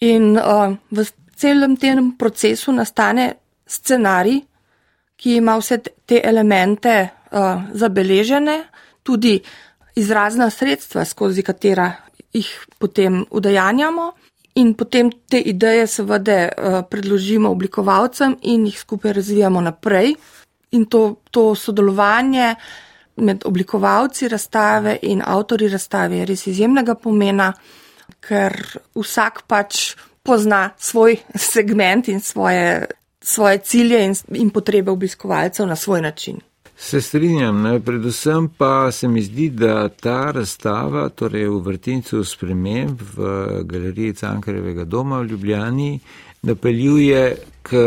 In 0.00 0.38
uh, 0.38 0.74
v 0.90 1.04
celem 1.36 1.76
tem 1.76 2.12
procesu 2.18 2.72
nastane 2.72 3.34
scenarij, 3.66 4.40
ki 5.16 5.36
ima 5.36 5.56
vse 5.58 5.78
te 6.06 6.20
elemente 6.24 6.94
uh, 7.04 7.62
zabeležene, 7.72 8.64
tudi 9.02 9.38
izrazna 9.96 10.50
sredstva, 10.50 11.04
skozi 11.04 11.42
katera 11.42 11.92
jih 12.34 12.50
potem 12.78 13.24
udejanjamo. 13.30 14.12
In 14.54 14.74
potem 14.78 15.10
te 15.28 15.40
ideje 15.40 15.86
seveda 15.86 16.32
eh, 16.46 16.82
predložimo 16.90 17.50
oblikovalcem 17.50 18.36
in 18.42 18.66
jih 18.66 18.78
skupaj 18.78 19.12
razvijamo 19.12 19.60
naprej. 19.60 20.14
In 20.70 20.86
to, 20.86 21.16
to 21.30 21.54
sodelovanje 21.54 22.54
med 23.16 23.42
oblikovalci 23.46 24.28
razstave 24.28 24.98
in 25.02 25.22
avtori 25.26 25.68
razstave 25.68 26.16
je 26.16 26.26
res 26.26 26.46
izjemnega 26.46 26.94
pomena, 26.94 27.52
ker 28.20 28.54
vsak 28.94 29.44
pač 29.46 29.94
pozna 30.22 30.70
svoj 30.78 31.18
segment 31.34 32.08
in 32.08 32.20
svoje, 32.20 32.86
svoje 33.22 33.58
cilje 33.58 34.04
in, 34.04 34.14
in 34.34 34.50
potrebe 34.50 34.90
obiskovalcev 34.90 35.66
na 35.66 35.76
svoj 35.76 36.00
način. 36.00 36.40
Se 36.76 37.00
strinjam, 37.00 37.62
ne? 37.62 37.80
predvsem 37.80 38.48
pa 38.58 38.92
se 38.92 39.08
mi 39.08 39.22
zdi, 39.22 39.48
da 39.50 39.88
ta 39.88 40.30
razstava, 40.34 41.08
torej 41.08 41.46
v 41.48 41.60
vrtincu 41.62 42.24
sprememb 42.24 43.00
v 43.16 43.28
galeriji 43.62 44.14
Cankarevega 44.18 44.84
doma 44.84 45.20
v 45.20 45.30
Ljubljani, 45.30 46.00
napeljuje 46.42 47.36
k 47.62 47.78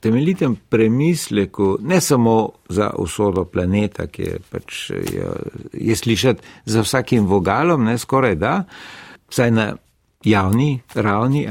temeljitem 0.00 0.56
premisleku 0.68 1.76
ne 1.80 2.00
samo 2.00 2.48
za 2.68 2.90
usodo 2.98 3.44
planeta, 3.44 4.06
ki 4.06 4.22
je 4.22 4.38
pač 4.50 4.90
je, 4.90 5.28
je 5.72 5.96
slišati 5.96 6.42
za 6.64 6.82
vsakim 6.82 7.26
vogalom, 7.26 7.84
ne 7.84 7.98
skoraj 7.98 8.34
da, 8.34 8.64
vsaj 9.30 9.50
na 9.50 9.66
javni 10.24 10.80
ravni, 10.94 11.46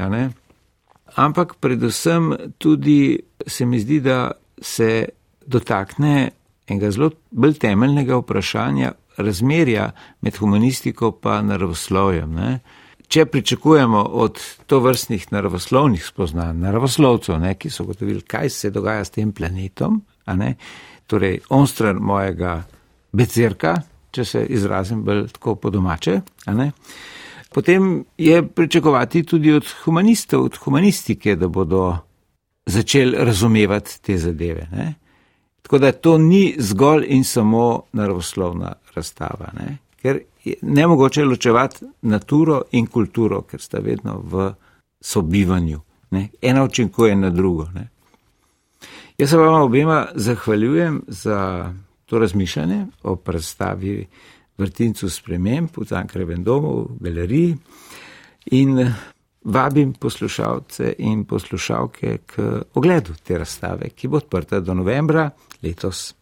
ampak 1.14 1.54
predvsem 1.60 2.32
tudi 2.58 3.20
se 3.46 3.66
mi 3.66 3.80
zdi, 3.80 4.00
da 4.00 4.30
se 4.60 5.08
dotakne 5.46 6.30
enega 6.72 6.90
zelo 6.90 7.10
bolj 7.30 7.60
temeljnega 7.62 8.18
vprašanja 8.20 8.92
razmerja 9.16 9.90
med 10.20 10.36
humanistiko 10.36 11.12
pa 11.12 11.42
naravoslovjem. 11.42 12.34
Ne? 12.34 12.58
Če 13.12 13.26
pričakujemo 13.28 14.00
od 14.24 14.38
to 14.66 14.80
vrstnih 14.80 15.26
naravoslovnih 15.32 16.04
spoznanj, 16.04 16.56
naravoslovcev, 16.62 17.36
ne, 17.42 17.54
ki 17.60 17.70
so 17.70 17.84
gotovili, 17.84 18.22
kaj 18.24 18.50
se 18.50 18.70
dogaja 18.72 19.04
s 19.04 19.12
tem 19.12 19.34
planetom, 19.36 20.00
torej 21.06 21.42
onstran 21.52 22.00
mojega 22.00 22.62
becirka, 23.12 23.74
če 24.12 24.24
se 24.24 24.46
izrazim 24.48 25.02
bolj 25.04 25.26
tako 25.34 25.54
po 25.60 25.70
domače, 25.70 26.22
potem 27.52 27.98
je 28.16 28.40
pričakovati 28.48 29.26
tudi 29.28 29.52
od 29.52 29.68
humanistov, 29.84 30.48
od 30.48 30.56
humanistike, 30.56 31.36
da 31.36 31.48
bodo 31.52 31.98
začeli 32.66 33.16
razumevati 33.18 34.00
te 34.02 34.16
zadeve. 34.18 34.68
Ne? 34.72 34.94
Tako 35.62 35.78
da 35.78 35.92
to 35.92 36.18
ni 36.18 36.54
zgolj 36.58 37.06
in 37.08 37.24
samo 37.24 37.82
naravoslovna 37.92 38.72
razstava, 38.94 39.52
ne? 39.52 39.78
ker 40.02 40.18
je 40.44 40.54
ne 40.62 40.86
mogoče 40.86 41.24
ločevati 41.24 41.86
naturo 42.02 42.62
in 42.72 42.86
kulturo, 42.86 43.42
ker 43.42 43.60
sta 43.60 43.78
vedno 43.78 44.18
v 44.24 44.52
sobivanju. 45.00 45.80
Ne? 46.10 46.28
Ena 46.42 46.64
učinkuje 46.64 47.16
na 47.16 47.30
drugo. 47.30 47.68
Ne? 47.74 47.88
Jaz 49.18 49.30
se 49.30 49.36
vam 49.36 49.62
obema 49.62 50.06
zahvaljujem 50.14 51.02
za 51.08 51.72
to 52.06 52.18
razmišljanje 52.18 52.86
o 53.02 53.16
predstavi 53.16 54.06
vrtincu 54.58 55.10
sprememb 55.10 55.68
v 55.76 55.84
Tankrevem 55.84 56.44
domu, 56.44 56.86
v 56.90 57.04
galeriji 57.04 57.56
in 58.44 58.92
vabim 59.44 59.92
poslušalce 59.92 60.94
in 60.98 61.24
poslušalke 61.24 62.18
k 62.26 62.42
ogledu 62.74 63.14
te 63.22 63.38
razstave, 63.38 63.88
ki 63.88 64.08
bo 64.08 64.16
odprta 64.16 64.60
do 64.60 64.74
novembra 64.74 65.30
letos. 65.62 66.14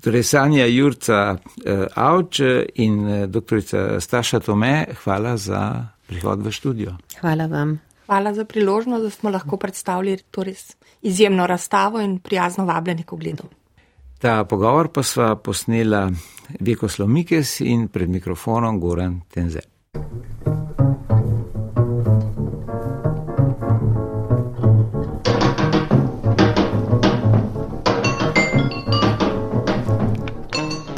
Torej, 0.00 0.22
Sanja 0.22 0.66
Jurca 0.66 1.36
eh, 1.64 1.86
Avč 1.94 2.40
in 2.74 3.08
eh, 3.08 3.26
doktorica 3.26 4.00
Staša 4.00 4.40
Tome, 4.40 4.86
hvala 5.04 5.36
za 5.36 5.86
prihod 6.06 6.46
v 6.46 6.52
študijo. 6.52 6.96
Hvala 7.20 7.46
vam. 7.46 7.78
Hvala 8.06 8.34
za 8.34 8.44
priložnost, 8.44 9.04
da 9.04 9.10
smo 9.10 9.30
lahko 9.30 9.56
predstavili 9.56 10.16
to 10.30 10.42
res 10.42 10.76
izjemno 11.02 11.46
razstavo 11.46 12.00
in 12.00 12.18
prijazno 12.18 12.64
vabljeni 12.64 13.02
k 13.02 13.12
ogledu. 13.12 13.44
Ta 14.18 14.44
pogovor 14.44 14.88
pa 14.88 15.02
sva 15.02 15.36
posnela 15.36 16.10
Veko 16.60 16.88
Slomikes 16.88 17.60
in 17.60 17.88
pred 17.88 18.08
mikrofonom 18.08 18.80
Goran 18.80 19.20
Tenze. 19.28 19.60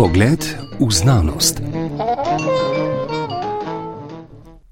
Pogled 0.01 0.57
v 0.81 0.93
znanost. 0.93 1.70